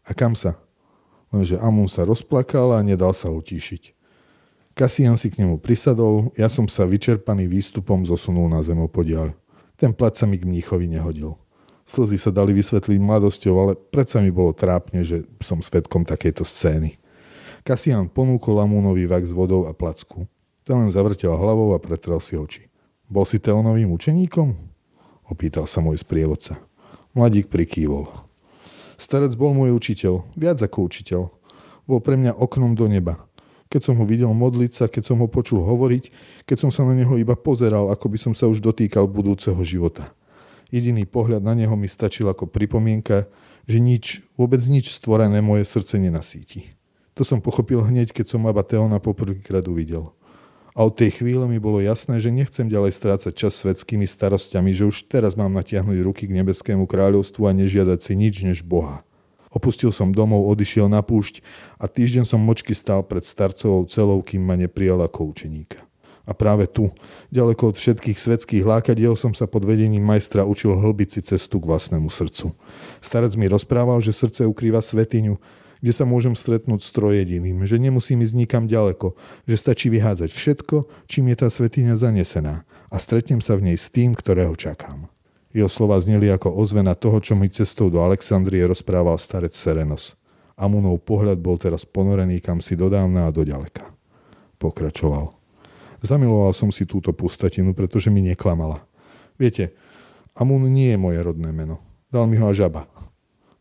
A 0.01 0.17
kam 0.17 0.33
sa? 0.33 0.57
Lenže 1.29 1.61
Amun 1.61 1.85
sa 1.85 2.01
rozplakal 2.01 2.73
a 2.73 2.81
nedal 2.81 3.13
sa 3.13 3.29
utíšiť. 3.29 3.93
Kasian 4.73 5.17
si 5.21 5.29
k 5.29 5.45
nemu 5.45 5.61
prisadol, 5.61 6.33
ja 6.33 6.49
som 6.49 6.65
sa 6.65 6.85
vyčerpaný 6.85 7.45
výstupom 7.45 8.05
zosunul 8.05 8.49
na 8.49 8.61
zemopodiaľ. 8.65 9.37
Ten 9.77 9.93
plac 9.93 10.17
sa 10.17 10.25
mi 10.25 10.41
k 10.41 10.45
mníchovi 10.45 10.89
nehodil. 10.89 11.37
Slzy 11.87 12.19
sa 12.19 12.35
dali 12.35 12.51
vysvetliť 12.51 12.99
mladosťou, 12.99 13.55
ale 13.55 13.73
predsa 13.79 14.19
mi 14.19 14.27
bolo 14.27 14.51
trápne, 14.51 15.07
že 15.07 15.23
som 15.39 15.63
svetkom 15.63 16.03
takejto 16.03 16.43
scény. 16.43 16.99
Kasian 17.63 18.11
ponúkol 18.11 18.59
Amúnovi 18.59 19.07
vak 19.07 19.23
s 19.23 19.31
vodou 19.31 19.63
a 19.63 19.71
placku. 19.71 20.27
Ten 20.67 20.83
len 20.83 20.91
zavrtel 20.91 21.31
hlavou 21.31 21.71
a 21.71 21.79
pretrel 21.79 22.19
si 22.19 22.35
oči. 22.35 22.67
Bol 23.07 23.23
si 23.23 23.39
Teonovým 23.39 23.87
učeníkom? 23.95 24.51
Opýtal 25.31 25.63
sa 25.63 25.79
môj 25.79 26.03
sprievodca. 26.03 26.59
Mladík 27.15 27.47
prikývol. 27.47 28.11
Starec 28.99 29.31
bol 29.39 29.55
môj 29.55 29.71
učiteľ, 29.71 30.27
viac 30.35 30.59
ako 30.59 30.91
učiteľ. 30.91 31.21
Bol 31.87 32.03
pre 32.03 32.19
mňa 32.19 32.35
oknom 32.35 32.75
do 32.75 32.91
neba. 32.91 33.23
Keď 33.71 33.91
som 33.91 33.95
ho 33.95 34.03
videl 34.03 34.31
modliť 34.31 34.71
sa, 34.75 34.85
keď 34.91 35.03
som 35.07 35.23
ho 35.23 35.27
počul 35.31 35.63
hovoriť, 35.63 36.11
keď 36.43 36.57
som 36.67 36.71
sa 36.71 36.83
na 36.83 36.91
neho 36.91 37.15
iba 37.15 37.35
pozeral, 37.35 37.91
ako 37.95 38.11
by 38.11 38.17
som 38.19 38.33
sa 38.35 38.51
už 38.51 38.59
dotýkal 38.59 39.07
budúceho 39.07 39.59
života. 39.63 40.11
Jediný 40.67 41.07
pohľad 41.07 41.43
na 41.43 41.55
neho 41.55 41.75
mi 41.79 41.87
stačil 41.87 42.27
ako 42.27 42.51
pripomienka, 42.51 43.31
že 43.67 43.79
nič, 43.79 44.23
vôbec 44.35 44.59
nič 44.67 44.91
stvorené 44.91 45.39
moje 45.39 45.67
srdce 45.67 45.99
nenasíti. 45.99 46.75
To 47.17 47.25
som 47.25 47.41
pochopil 47.41 47.81
hneď, 47.81 48.13
keď 48.13 48.35
som 48.37 48.45
Abba 48.45 48.61
Teona 48.61 49.01
poprvýkrát 49.01 49.65
uvidel. 49.65 50.13
A 50.77 50.85
od 50.85 50.93
tej 50.93 51.17
chvíle 51.17 51.49
mi 51.49 51.57
bolo 51.57 51.81
jasné, 51.81 52.21
že 52.21 52.29
nechcem 52.29 52.69
ďalej 52.69 52.93
strácať 52.93 53.33
čas 53.33 53.57
svetskými 53.57 54.05
starosťami, 54.05 54.69
že 54.77 54.85
už 54.85 55.09
teraz 55.09 55.33
mám 55.33 55.49
natiahnuť 55.57 55.97
ruky 56.05 56.29
k 56.29 56.37
nebeskému 56.37 56.85
kráľovstvu 56.85 57.49
a 57.49 57.57
nežiadať 57.57 57.97
si 57.97 58.13
nič 58.13 58.45
než 58.45 58.61
Boha. 58.61 59.01
Opustil 59.49 59.89
som 59.89 60.13
domov, 60.13 60.45
odišiel 60.45 60.85
na 60.85 61.01
púšť 61.01 61.41
a 61.81 61.89
týždeň 61.89 62.29
som 62.29 62.37
močky 62.37 62.77
stál 62.77 63.01
pred 63.01 63.25
starcovou 63.25 63.89
celou, 63.89 64.21
kým 64.21 64.45
ma 64.45 64.53
neprijal 64.53 65.01
ako 65.01 65.33
učeníka. 65.33 65.86
A 66.27 66.35
práve 66.35 66.67
tu, 66.67 66.91
ďaleko 67.31 67.71
od 67.71 67.75
všetkých 67.79 68.19
svetských 68.19 68.67
lákadiel, 68.67 69.15
som 69.15 69.31
sa 69.31 69.47
pod 69.47 69.63
vedením 69.63 70.03
majstra 70.03 70.43
učil 70.43 70.75
hlbiť 70.75 71.09
si 71.15 71.21
cestu 71.23 71.63
k 71.63 71.71
vlastnému 71.71 72.11
srdcu. 72.11 72.51
Starec 72.99 73.31
mi 73.39 73.47
rozprával, 73.47 74.03
že 74.03 74.11
srdce 74.11 74.43
ukrýva 74.43 74.83
svetiňu, 74.83 75.39
kde 75.79 75.93
sa 75.93 76.03
môžem 76.03 76.35
stretnúť 76.35 76.83
s 76.83 76.91
trojediným, 76.91 77.63
že 77.63 77.79
nemusím 77.79 78.27
ísť 78.27 78.35
nikam 78.35 78.65
ďaleko, 78.67 79.15
že 79.47 79.55
stačí 79.55 79.87
vyhádzať 79.87 80.29
všetko, 80.35 81.07
čím 81.07 81.31
je 81.31 81.35
tá 81.39 81.47
svetiňa 81.47 81.95
zanesená 81.95 82.67
a 82.91 82.95
stretnem 82.99 83.39
sa 83.39 83.55
v 83.55 83.71
nej 83.71 83.77
s 83.79 83.87
tým, 83.87 84.11
ktorého 84.11 84.51
čakám. 84.57 85.07
Jeho 85.55 85.71
slova 85.71 85.95
zneli 86.01 86.27
ako 86.27 86.53
ozvena 86.53 86.93
toho, 86.93 87.23
čo 87.23 87.33
mi 87.33 87.47
cestou 87.47 87.87
do 87.87 88.03
Alexandrie 88.03 88.67
rozprával 88.67 89.15
starec 89.15 89.55
Serenos. 89.55 90.13
Amunov 90.57 91.05
pohľad 91.05 91.37
bol 91.37 91.55
teraz 91.61 91.85
ponorený 91.85 92.41
kam 92.41 92.59
si 92.59 92.73
dodávna 92.73 93.29
a 93.29 93.33
do 93.33 93.45
ďaleka. 93.45 93.85
Pokračoval. 94.57 95.36
Zamiloval 96.01 96.53
som 96.53 96.69
si 96.69 96.85
túto 96.85 97.09
pustatinu, 97.09 97.73
pretože 97.73 98.13
mi 98.13 98.21
neklamala. 98.21 98.85
Viete, 99.37 99.73
Amun 100.37 100.69
nie 100.69 100.93
je 100.93 100.99
moje 101.01 101.17
rodné 101.21 101.49
meno. 101.49 101.81
Dal 102.13 102.29
mi 102.29 102.37
ho 102.37 102.45
až 102.45 102.69
Aba. 102.69 102.85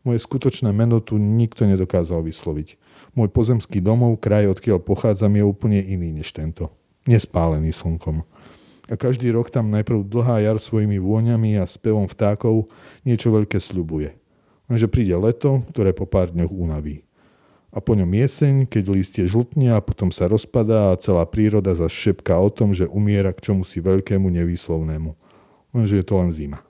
Moje 0.05 0.21
skutočné 0.23 0.69
meno 0.71 1.01
tu 1.01 1.17
nikto 1.17 1.65
nedokázal 1.65 2.21
vysloviť. 2.21 2.77
Môj 3.17 3.33
pozemský 3.33 3.81
domov, 3.81 4.21
kraj, 4.21 4.47
odkiaľ 4.47 4.79
pochádzam, 4.85 5.33
je 5.33 5.43
úplne 5.43 5.81
iný 5.81 6.13
než 6.13 6.31
tento. 6.31 6.69
Nespálený 7.09 7.73
slnkom. 7.73 8.21
A 8.87 8.93
každý 8.95 9.33
rok 9.33 9.51
tam 9.51 9.67
najprv 9.73 10.07
dlhá 10.07 10.39
jar 10.45 10.57
svojimi 10.61 11.01
vôňami 11.01 11.59
a 11.59 11.67
spevom 11.67 12.07
vtákov 12.07 12.69
niečo 13.03 13.33
veľké 13.33 13.59
sľubuje. 13.59 14.15
Lenže 14.71 14.87
príde 14.87 15.17
leto, 15.17 15.65
ktoré 15.75 15.91
po 15.91 16.07
pár 16.07 16.31
dňoch 16.31 16.53
unaví 16.53 17.06
a 17.67 17.83
po 17.83 17.99
ňom 17.99 18.07
jeseň, 18.07 18.63
keď 18.63 18.83
listie 18.89 19.25
žltne 19.27 19.75
a 19.75 19.83
potom 19.83 20.07
sa 20.07 20.31
rozpadá 20.31 20.95
a 20.95 20.99
celá 20.99 21.27
príroda 21.27 21.75
zašepká 21.75 22.39
o 22.39 22.47
tom, 22.47 22.71
že 22.71 22.87
umiera 22.87 23.35
k 23.35 23.51
čomu 23.51 23.67
si 23.67 23.83
veľkému 23.83 24.31
nevýslovnému. 24.31 25.11
Lenže 25.75 25.99
je 25.99 26.05
to 26.07 26.15
len 26.15 26.31
zima. 26.31 26.63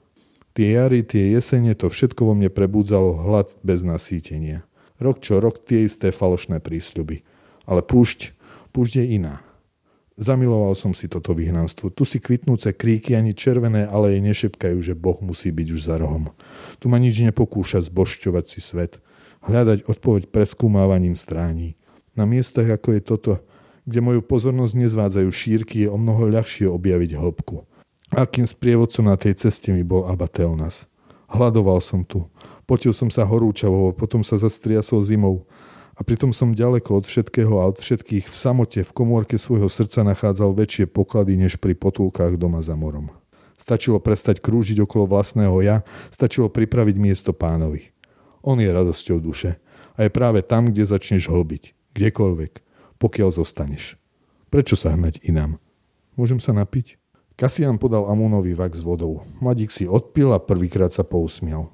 Tie 0.58 0.74
jary, 0.74 1.06
tie 1.06 1.38
jesene, 1.38 1.78
to 1.78 1.86
všetko 1.86 2.26
vo 2.26 2.34
mne 2.34 2.50
prebúdzalo 2.50 3.14
hlad 3.30 3.54
bez 3.62 3.86
nasýtenia. 3.86 4.66
Rok 4.98 5.22
čo 5.22 5.38
rok 5.38 5.62
tie 5.62 5.86
isté 5.86 6.10
falošné 6.10 6.58
prísľuby. 6.66 7.22
Ale 7.70 7.86
púšť, 7.86 8.34
púšť 8.74 9.06
je 9.06 9.22
iná. 9.22 9.46
Zamiloval 10.18 10.74
som 10.74 10.98
si 10.98 11.06
toto 11.06 11.38
vyhnanstvo. 11.38 11.94
Tu 11.94 12.02
si 12.10 12.18
kvitnúce 12.18 12.74
kríky 12.74 13.14
ani 13.14 13.38
červené 13.38 13.86
aleje 13.86 14.18
nešepkajú, 14.18 14.82
že 14.82 14.98
Boh 14.98 15.22
musí 15.22 15.54
byť 15.54 15.68
už 15.78 15.82
za 15.86 16.02
rohom. 16.02 16.34
Tu 16.82 16.90
ma 16.90 16.98
nič 16.98 17.22
nepokúša 17.22 17.86
zbošťovať 17.86 18.46
si 18.50 18.58
svet 18.58 18.98
hľadať 19.48 19.88
odpoveď 19.88 20.28
preskúmávaním 20.28 21.16
strání. 21.16 21.80
Na 22.14 22.28
miestach, 22.28 22.68
ako 22.68 23.00
je 23.00 23.02
toto, 23.02 23.34
kde 23.88 24.04
moju 24.04 24.20
pozornosť 24.20 24.74
nezvádzajú 24.76 25.30
šírky, 25.32 25.88
je 25.88 25.90
o 25.90 25.96
mnoho 25.96 26.28
ľahšie 26.28 26.68
objaviť 26.68 27.16
hĺbku. 27.16 27.64
Akým 28.12 28.44
sprievodcom 28.44 29.08
na 29.08 29.16
tej 29.16 29.40
ceste 29.40 29.72
mi 29.72 29.84
bol 29.84 30.08
Abateonas. 30.08 30.92
Hľadoval 31.28 31.80
som 31.84 32.04
tu. 32.04 32.28
Potil 32.68 32.92
som 32.92 33.08
sa 33.08 33.24
horúčavo, 33.28 33.96
potom 33.96 34.24
sa 34.24 34.40
zastriasol 34.40 35.04
zimou. 35.04 35.48
A 35.98 36.06
pritom 36.06 36.30
som 36.30 36.54
ďaleko 36.54 37.04
od 37.04 37.06
všetkého 37.10 37.58
a 37.58 37.68
od 37.68 37.82
všetkých 37.82 38.30
v 38.30 38.36
samote 38.36 38.80
v 38.86 38.92
komórke 38.94 39.36
svojho 39.36 39.66
srdca 39.68 40.06
nachádzal 40.06 40.54
väčšie 40.54 40.86
poklady 40.88 41.36
než 41.36 41.58
pri 41.58 41.74
potulkách 41.74 42.38
doma 42.38 42.62
za 42.62 42.78
morom. 42.78 43.10
Stačilo 43.58 43.98
prestať 43.98 44.38
krúžiť 44.38 44.78
okolo 44.86 45.10
vlastného 45.10 45.58
ja, 45.66 45.82
stačilo 46.14 46.54
pripraviť 46.54 46.96
miesto 47.02 47.34
pánovi. 47.34 47.97
On 48.46 48.58
je 48.58 48.70
radosťou 48.70 49.22
duše. 49.22 49.58
A 49.98 50.06
je 50.06 50.12
práve 50.14 50.46
tam, 50.46 50.70
kde 50.70 50.86
začneš 50.86 51.30
hlbiť. 51.30 51.74
Kdekoľvek. 51.98 52.54
Pokiaľ 53.02 53.30
zostaneš. 53.34 53.98
Prečo 54.54 54.78
sa 54.78 54.94
hnať 54.94 55.22
inám? 55.26 55.62
Môžem 56.18 56.42
sa 56.42 56.54
napiť? 56.54 56.98
Kasian 57.38 57.78
podal 57.78 58.10
Amunovi 58.10 58.58
vak 58.58 58.74
s 58.74 58.82
vodou. 58.82 59.22
Mladík 59.38 59.70
si 59.70 59.86
odpil 59.86 60.34
a 60.34 60.42
prvýkrát 60.42 60.90
sa 60.90 61.06
pousmial. 61.06 61.70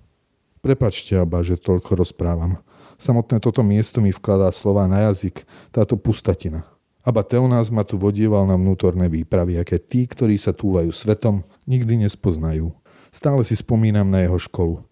Prepačte, 0.60 1.16
Aba, 1.16 1.40
že 1.40 1.56
toľko 1.56 2.04
rozprávam. 2.04 2.60
Samotné 3.00 3.40
toto 3.40 3.64
miesto 3.64 4.00
mi 4.04 4.12
vkladá 4.12 4.52
slova 4.52 4.88
na 4.88 5.12
jazyk, 5.12 5.44
táto 5.72 5.96
pustatina. 6.00 6.68
Aba 7.04 7.20
Teonás 7.20 7.68
ma 7.68 7.84
tu 7.84 8.00
vodieval 8.00 8.48
na 8.48 8.56
vnútorné 8.56 9.12
výpravy, 9.12 9.60
aké 9.60 9.76
tí, 9.76 10.08
ktorí 10.08 10.40
sa 10.40 10.56
túlajú 10.56 10.88
svetom, 10.92 11.44
nikdy 11.68 12.08
nespoznajú. 12.08 12.72
Stále 13.12 13.44
si 13.44 13.60
spomínam 13.60 14.08
na 14.08 14.24
jeho 14.24 14.40
školu. 14.40 14.88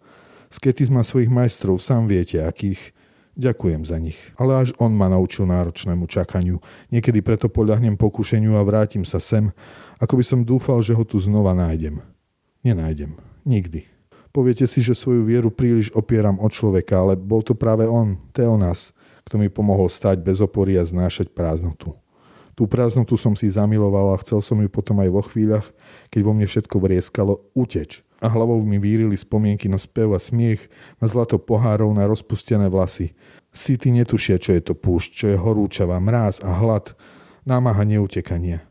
Sketis 0.51 0.91
má 0.91 0.99
svojich 0.99 1.31
majstrov, 1.31 1.79
sám 1.79 2.11
viete 2.11 2.43
akých. 2.43 2.91
Ďakujem 3.39 3.87
za 3.87 3.95
nich. 3.95 4.19
Ale 4.35 4.59
až 4.59 4.75
on 4.75 4.91
ma 4.91 5.07
naučil 5.07 5.47
náročnému 5.47 6.03
čakaniu. 6.11 6.59
Niekedy 6.91 7.23
preto 7.23 7.47
poľahnem 7.47 7.95
pokušeniu 7.95 8.59
a 8.59 8.61
vrátim 8.67 9.07
sa 9.07 9.23
sem, 9.23 9.55
ako 10.03 10.19
by 10.19 10.23
som 10.27 10.43
dúfal, 10.43 10.83
že 10.83 10.91
ho 10.91 11.07
tu 11.07 11.15
znova 11.15 11.55
nájdem. 11.55 12.03
Nenájdem. 12.67 13.15
Nikdy. 13.47 13.87
Poviete 14.35 14.67
si, 14.67 14.83
že 14.83 14.91
svoju 14.91 15.23
vieru 15.23 15.47
príliš 15.47 15.87
opieram 15.95 16.35
od 16.43 16.51
človeka, 16.51 16.99
ale 16.99 17.15
bol 17.15 17.39
to 17.39 17.55
práve 17.55 17.87
on, 17.87 18.19
Teonas, 18.35 18.91
kto 19.23 19.39
mi 19.39 19.47
pomohol 19.47 19.87
stať 19.87 20.19
bez 20.19 20.43
opory 20.43 20.75
a 20.75 20.83
znášať 20.83 21.31
prázdnotu. 21.31 21.95
Tú 22.59 22.67
prázdnotu 22.67 23.15
som 23.15 23.39
si 23.39 23.47
zamiloval 23.47 24.11
a 24.11 24.19
chcel 24.19 24.43
som 24.43 24.59
ju 24.59 24.67
potom 24.67 24.99
aj 24.99 25.09
vo 25.15 25.23
chvíľach, 25.23 25.71
keď 26.11 26.21
vo 26.27 26.35
mne 26.35 26.43
všetko 26.43 26.75
vrieskalo, 26.83 27.39
uteč 27.55 28.03
a 28.21 28.29
hlavou 28.29 28.61
mi 28.61 28.77
vírili 28.77 29.17
spomienky 29.17 29.65
na 29.65 29.81
spev 29.81 30.13
a 30.13 30.21
smiech, 30.21 30.69
na 31.01 31.09
zlato 31.09 31.41
pohárov, 31.41 31.89
na 31.89 32.05
rozpustené 32.05 32.69
vlasy. 32.69 33.17
ty 33.51 33.89
netušia, 33.89 34.37
čo 34.37 34.53
je 34.53 34.61
to 34.61 34.77
púšť, 34.77 35.09
čo 35.09 35.25
je 35.33 35.37
horúčavá, 35.41 35.97
mráz 35.97 36.37
a 36.45 36.53
hlad, 36.53 36.93
námaha 37.43 37.81
neutekania. 37.81 38.61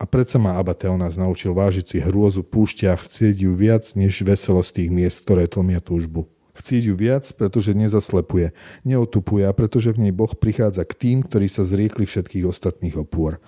A 0.00 0.08
predsa 0.08 0.42
ma 0.42 0.58
Abateo 0.58 0.98
nás 0.98 1.14
naučil 1.14 1.54
vážiť 1.54 1.84
si 1.86 1.98
hrôzu 2.02 2.42
púšťach, 2.42 3.06
chcieť 3.06 3.46
ju 3.46 3.52
viac 3.54 3.84
než 3.94 4.26
veselosť 4.26 4.82
tých 4.82 4.90
miest, 4.90 5.22
ktoré 5.22 5.46
tlmia 5.46 5.78
túžbu. 5.78 6.26
Chcieť 6.54 6.82
ju 6.86 6.94
viac, 6.94 7.26
pretože 7.34 7.74
nezaslepuje, 7.74 8.54
neotupuje 8.86 9.42
a 9.42 9.52
pretože 9.54 9.90
v 9.90 10.06
nej 10.06 10.12
Boh 10.14 10.30
prichádza 10.30 10.86
k 10.86 10.94
tým, 10.94 11.18
ktorí 11.26 11.50
sa 11.50 11.66
zriekli 11.66 12.06
všetkých 12.06 12.46
ostatných 12.46 12.94
opôr. 12.94 13.42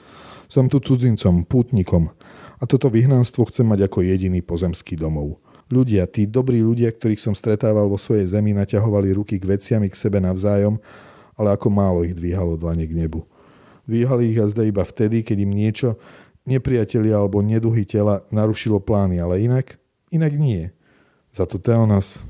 Som 0.47 0.71
tu 0.71 0.79
cudzincom, 0.83 1.47
pútnikom 1.47 2.15
a 2.59 2.65
toto 2.67 2.91
vyhnanstvo 2.91 3.47
chcem 3.47 3.67
mať 3.67 3.87
ako 3.87 4.07
jediný 4.07 4.43
pozemský 4.43 4.99
domov. 4.99 5.39
Ľudia, 5.67 6.07
tí 6.07 6.31
dobrí 6.31 6.63
ľudia, 6.63 6.95
ktorých 6.95 7.19
som 7.19 7.35
stretával 7.35 7.91
vo 7.91 7.99
svojej 7.99 8.31
zemi, 8.31 8.55
naťahovali 8.55 9.11
ruky 9.19 9.43
k 9.43 9.59
veciami 9.59 9.91
k 9.91 9.99
sebe 9.99 10.23
navzájom, 10.23 10.79
ale 11.35 11.49
ako 11.59 11.69
málo 11.75 12.07
ich 12.07 12.15
dvíhalo 12.15 12.55
dlane 12.55 12.87
k 12.87 12.95
nebu. 12.95 13.27
Dvíhali 13.87 14.31
ich 14.31 14.39
a 14.39 14.47
zda 14.47 14.63
iba 14.63 14.87
vtedy, 14.87 15.27
keď 15.27 15.43
im 15.43 15.53
niečo, 15.53 15.99
nepriatelia 16.47 17.19
alebo 17.19 17.43
neduhy 17.43 17.83
tela 17.83 18.23
narušilo 18.31 18.79
plány, 18.79 19.19
ale 19.19 19.43
inak, 19.43 19.75
inak 20.15 20.33
nie. 20.39 20.71
Za 21.35 21.51
to 21.51 21.59
Teonas 21.59 22.23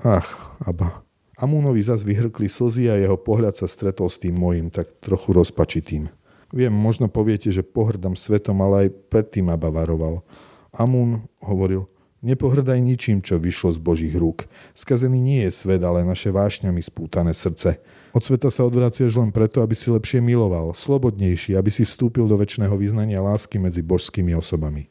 Ach, 0.00 0.56
aba. 0.64 1.04
Amúnovi 1.36 1.84
zas 1.84 2.04
vyhrkli 2.04 2.48
slzy 2.48 2.88
a 2.88 2.96
jeho 2.96 3.20
pohľad 3.20 3.52
sa 3.52 3.68
stretol 3.68 4.08
s 4.08 4.16
tým 4.16 4.32
mojim, 4.32 4.72
tak 4.72 4.88
trochu 5.04 5.36
rozpačitým. 5.36 6.08
Viem, 6.56 6.72
možno 6.72 7.12
poviete, 7.12 7.52
že 7.52 7.60
pohrdam 7.60 8.16
svetom, 8.16 8.56
ale 8.64 8.88
aj 8.88 8.96
predtým 9.12 9.52
Abba 9.52 9.68
varoval. 9.68 10.24
Amún 10.72 11.28
hovoril, 11.44 11.84
nepohrdaj 12.20 12.80
ničím, 12.80 13.20
čo 13.24 13.40
vyšlo 13.40 13.74
z 13.74 13.80
Božích 13.80 14.14
rúk. 14.16 14.48
Skazený 14.72 15.20
nie 15.20 15.40
je 15.48 15.52
svet, 15.52 15.80
ale 15.84 16.06
naše 16.06 16.32
vášňami 16.32 16.80
spútané 16.80 17.32
srdce. 17.36 17.80
Od 18.16 18.22
sveta 18.24 18.48
sa 18.48 18.66
odvraciaš 18.66 19.16
len 19.16 19.30
preto, 19.30 19.60
aby 19.64 19.76
si 19.76 19.88
lepšie 19.88 20.18
miloval, 20.20 20.74
slobodnejší, 20.74 21.54
aby 21.54 21.70
si 21.70 21.86
vstúpil 21.86 22.26
do 22.26 22.36
väčšného 22.36 22.74
vyznania 22.74 23.22
lásky 23.22 23.56
medzi 23.62 23.80
božskými 23.80 24.34
osobami. 24.34 24.90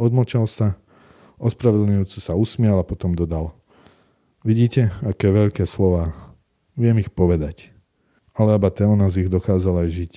Odmočal 0.00 0.48
sa, 0.48 0.80
ospravedlňujúce 1.36 2.18
sa 2.24 2.32
usmial 2.36 2.80
a 2.80 2.84
potom 2.84 3.12
dodal– 3.12 3.52
Vidíte, 4.40 4.88
aké 5.04 5.28
veľké 5.28 5.68
slova. 5.68 6.16
Viem 6.72 7.04
ich 7.04 7.12
povedať. 7.12 7.76
Ale 8.32 8.56
Abba 8.56 8.72
Teonas 8.72 9.20
ich 9.20 9.28
dokázal 9.28 9.84
aj 9.84 9.88
žiť. 9.92 10.12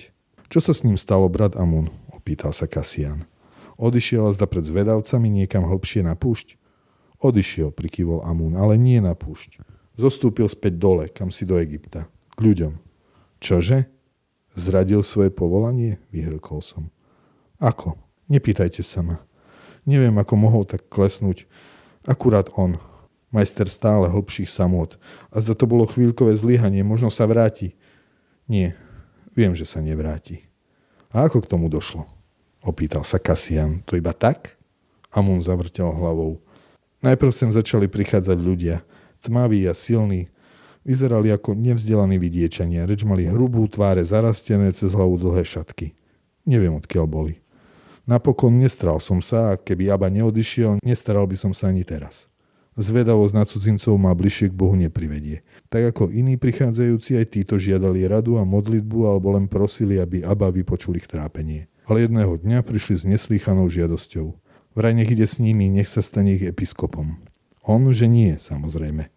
Čo 0.48 0.64
sa 0.64 0.72
s 0.72 0.80
ním 0.80 0.96
stalo, 0.96 1.28
brat 1.28 1.60
Amun? 1.60 1.92
Opýtal 2.08 2.56
sa 2.56 2.64
Kasian. 2.64 3.28
Odišiel 3.76 4.30
zda 4.34 4.46
pred 4.46 4.62
zvedavcami 4.62 5.28
niekam 5.30 5.66
hlbšie 5.66 6.06
na 6.06 6.14
púšť? 6.14 6.58
Odišiel, 7.18 7.72
prikývol 7.74 8.22
Amun, 8.22 8.54
ale 8.54 8.78
nie 8.78 9.00
na 9.00 9.16
púšť. 9.16 9.62
Zostúpil 9.94 10.50
späť 10.50 10.78
dole, 10.78 11.04
kam 11.10 11.30
si 11.30 11.46
do 11.46 11.58
Egypta. 11.58 12.10
K 12.34 12.38
ľuďom. 12.42 12.78
Čože? 13.38 13.86
Zradil 14.54 15.02
svoje 15.02 15.34
povolanie? 15.34 16.02
Vyhrkol 16.14 16.62
som. 16.62 16.90
Ako? 17.58 17.98
Nepýtajte 18.30 18.82
sa 18.82 19.02
ma. 19.02 19.16
Neviem, 19.84 20.14
ako 20.16 20.34
mohol 20.38 20.62
tak 20.64 20.86
klesnúť. 20.88 21.46
Akurát 22.06 22.48
on, 22.54 22.80
Majster 23.34 23.66
stále 23.66 24.06
hlbších 24.06 24.46
samot. 24.46 24.94
A 25.34 25.42
zda 25.42 25.58
to 25.58 25.66
bolo 25.66 25.90
chvíľkové 25.90 26.38
zlyhanie, 26.38 26.86
možno 26.86 27.10
sa 27.10 27.26
vráti. 27.26 27.74
Nie, 28.46 28.78
viem, 29.34 29.58
že 29.58 29.66
sa 29.66 29.82
nevráti. 29.82 30.46
A 31.10 31.26
ako 31.26 31.42
k 31.42 31.50
tomu 31.50 31.66
došlo? 31.66 32.06
Opýtal 32.64 33.04
sa 33.04 33.20
Kasian. 33.20 33.84
To 33.84 33.92
iba 33.94 34.16
tak? 34.16 34.56
Amun 35.12 35.44
zavrtel 35.44 35.92
hlavou. 35.92 36.40
Najprv 37.04 37.32
sem 37.36 37.52
začali 37.52 37.84
prichádzať 37.84 38.38
ľudia. 38.40 38.80
Tmaví 39.20 39.68
a 39.68 39.76
silní. 39.76 40.32
Vyzerali 40.80 41.28
ako 41.28 41.52
nevzdelaní 41.52 42.16
vidiečania. 42.16 42.88
Reč 42.88 43.04
mali 43.04 43.28
hrubú 43.28 43.68
tváre 43.68 44.00
zarastené 44.00 44.72
cez 44.72 44.96
hlavu 44.96 45.20
dlhé 45.20 45.44
šatky. 45.44 45.92
Neviem, 46.48 46.72
odkiaľ 46.76 47.04
boli. 47.04 47.34
Napokon 48.04 48.52
nestral 48.56 49.00
som 49.00 49.20
sa 49.20 49.56
a 49.56 49.60
keby 49.60 49.88
Aba 49.88 50.12
neodišiel, 50.12 50.80
nestaral 50.84 51.24
by 51.24 51.36
som 51.40 51.52
sa 51.56 51.72
ani 51.72 51.84
teraz. 51.84 52.28
Zvedavosť 52.76 53.32
na 53.32 53.44
cudzincov 53.48 53.96
má 53.96 54.12
bližšie 54.12 54.52
k 54.52 54.58
Bohu 54.58 54.76
neprivedie. 54.76 55.40
Tak 55.72 55.94
ako 55.94 56.12
iní 56.12 56.36
prichádzajúci, 56.36 57.16
aj 57.16 57.26
títo 57.32 57.54
žiadali 57.56 58.04
radu 58.04 58.36
a 58.36 58.44
modlitbu 58.44 59.08
alebo 59.08 59.32
len 59.32 59.48
prosili, 59.48 59.96
aby 59.96 60.20
Abba 60.20 60.52
vypočuli 60.52 61.00
ich 61.00 61.08
trápenie. 61.08 61.70
Ale 61.84 62.08
jedného 62.08 62.40
dňa 62.40 62.64
prišli 62.64 62.94
s 62.96 63.04
neslýchanou 63.04 63.68
žiadosťou. 63.68 64.32
Vraj 64.74 64.96
nech 64.96 65.12
ide 65.12 65.28
s 65.28 65.38
nimi, 65.38 65.68
nech 65.68 65.86
sa 65.86 66.00
stane 66.00 66.34
ich 66.34 66.44
episkopom. 66.44 67.20
On, 67.64 67.80
že 67.92 68.08
nie, 68.08 68.36
samozrejme. 68.40 69.08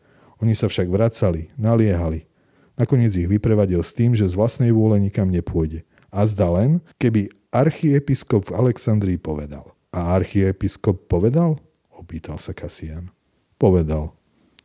Oni 0.44 0.54
sa 0.54 0.70
však 0.70 0.92
vracali, 0.92 1.50
naliehali. 1.58 2.30
Nakoniec 2.78 3.16
ich 3.18 3.26
vyprevadil 3.26 3.82
s 3.82 3.96
tým, 3.96 4.14
že 4.14 4.30
z 4.30 4.38
vlastnej 4.38 4.70
vôle 4.70 5.02
nikam 5.02 5.34
nepôjde. 5.34 5.82
A 6.14 6.30
zda 6.30 6.48
len, 6.54 6.80
keby 7.02 7.34
archiepiskop 7.50 8.54
v 8.54 8.56
Alexandrii 8.56 9.18
povedal. 9.18 9.74
A 9.90 10.14
archiepiskop 10.14 11.10
povedal? 11.10 11.58
Opýtal 11.90 12.38
sa 12.38 12.54
Kasian. 12.54 13.10
Povedal. 13.58 14.14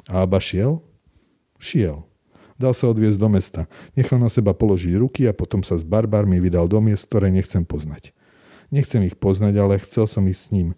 A 0.04 0.28
Aba 0.28 0.36
šiel? 0.36 0.84
Šiel. 1.56 2.04
Dal 2.62 2.79
sa 2.79 2.87
odviezť 2.94 3.18
do 3.18 3.27
mesta. 3.27 3.66
Nechal 3.98 4.22
na 4.22 4.31
seba 4.31 4.55
položiť 4.55 4.94
ruky 4.94 5.27
a 5.27 5.35
potom 5.35 5.66
sa 5.66 5.75
s 5.75 5.83
barbármi 5.83 6.38
vydal 6.38 6.70
do 6.70 6.79
miest, 6.79 7.11
ktoré 7.11 7.35
nechcem 7.35 7.66
poznať. 7.66 8.14
Nechcem 8.70 9.03
ich 9.03 9.18
poznať, 9.18 9.59
ale 9.59 9.83
chcel 9.83 10.07
som 10.07 10.22
ísť 10.31 10.42
s 10.46 10.53
ním. 10.55 10.68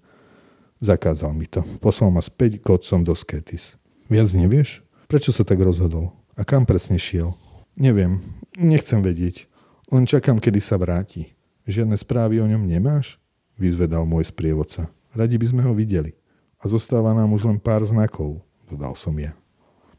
Zakázal 0.81 1.37
mi 1.37 1.44
to. 1.44 1.61
Poslal 1.85 2.09
ma 2.09 2.25
späť 2.25 2.64
k 2.64 2.73
otcom 2.73 3.05
do 3.05 3.12
Sketis. 3.12 3.77
Viac 4.09 4.33
nevieš? 4.33 4.81
Prečo 5.12 5.29
sa 5.37 5.44
tak 5.44 5.61
rozhodol? 5.61 6.16
A 6.40 6.49
kam 6.49 6.64
presne 6.64 6.97
šiel? 6.97 7.37
Neviem. 7.77 8.25
Nechcem 8.57 9.05
vedieť. 9.05 9.44
Len 9.92 10.09
čakám, 10.09 10.40
kedy 10.40 10.64
sa 10.64 10.81
vráti. 10.81 11.37
Žiadne 11.68 12.01
správy 12.01 12.40
o 12.40 12.49
ňom 12.49 12.64
nemáš? 12.64 13.20
Vyzvedal 13.61 14.09
môj 14.09 14.33
sprievodca. 14.33 14.88
Radi 15.12 15.37
by 15.37 15.47
sme 15.53 15.62
ho 15.68 15.77
videli 15.77 16.16
a 16.59 16.64
zostáva 16.64 17.12
nám 17.12 17.29
už 17.37 17.44
len 17.44 17.61
pár 17.61 17.85
znakov, 17.85 18.40
dodal 18.64 18.97
som 18.97 19.12
ja. 19.20 19.37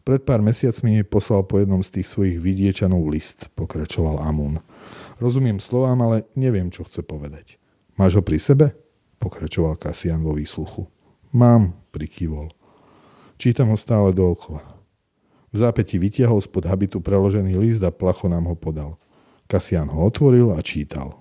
Pred 0.06 0.22
pár 0.22 0.38
mesiacmi 0.38 1.02
mi 1.02 1.04
poslal 1.04 1.50
po 1.50 1.58
jednom 1.58 1.82
z 1.82 1.98
tých 1.98 2.08
svojich 2.13 2.38
vidiečanov 2.38 3.10
list, 3.10 3.50
pokračoval 3.58 4.22
Amun. 4.22 4.62
Rozumiem 5.18 5.58
slovám, 5.58 5.98
ale 6.06 6.30
neviem, 6.38 6.70
čo 6.70 6.86
chce 6.86 7.02
povedať. 7.02 7.58
Máš 7.98 8.22
ho 8.22 8.22
pri 8.22 8.38
sebe? 8.38 8.78
Pokračoval 9.18 9.82
Kasian 9.82 10.22
vo 10.22 10.38
výsluchu. 10.38 10.86
Mám, 11.34 11.74
prikývol. 11.89 12.54
Čítam 13.41 13.74
ho 13.74 13.78
stále 13.82 14.13
dookola. 14.13 14.62
V 15.50 15.56
zápäti 15.58 15.98
vytiahol 15.98 16.38
spod 16.38 16.70
habitu 16.70 17.02
preložený 17.02 17.58
list 17.58 17.82
a 17.82 17.89
placho 17.89 18.30
nám 18.30 18.46
ho 18.46 18.54
podal. 18.54 19.02
Kasian 19.50 19.89
ho 19.89 20.06
otvoril 20.06 20.54
a 20.54 20.62
čítal. 20.62 21.18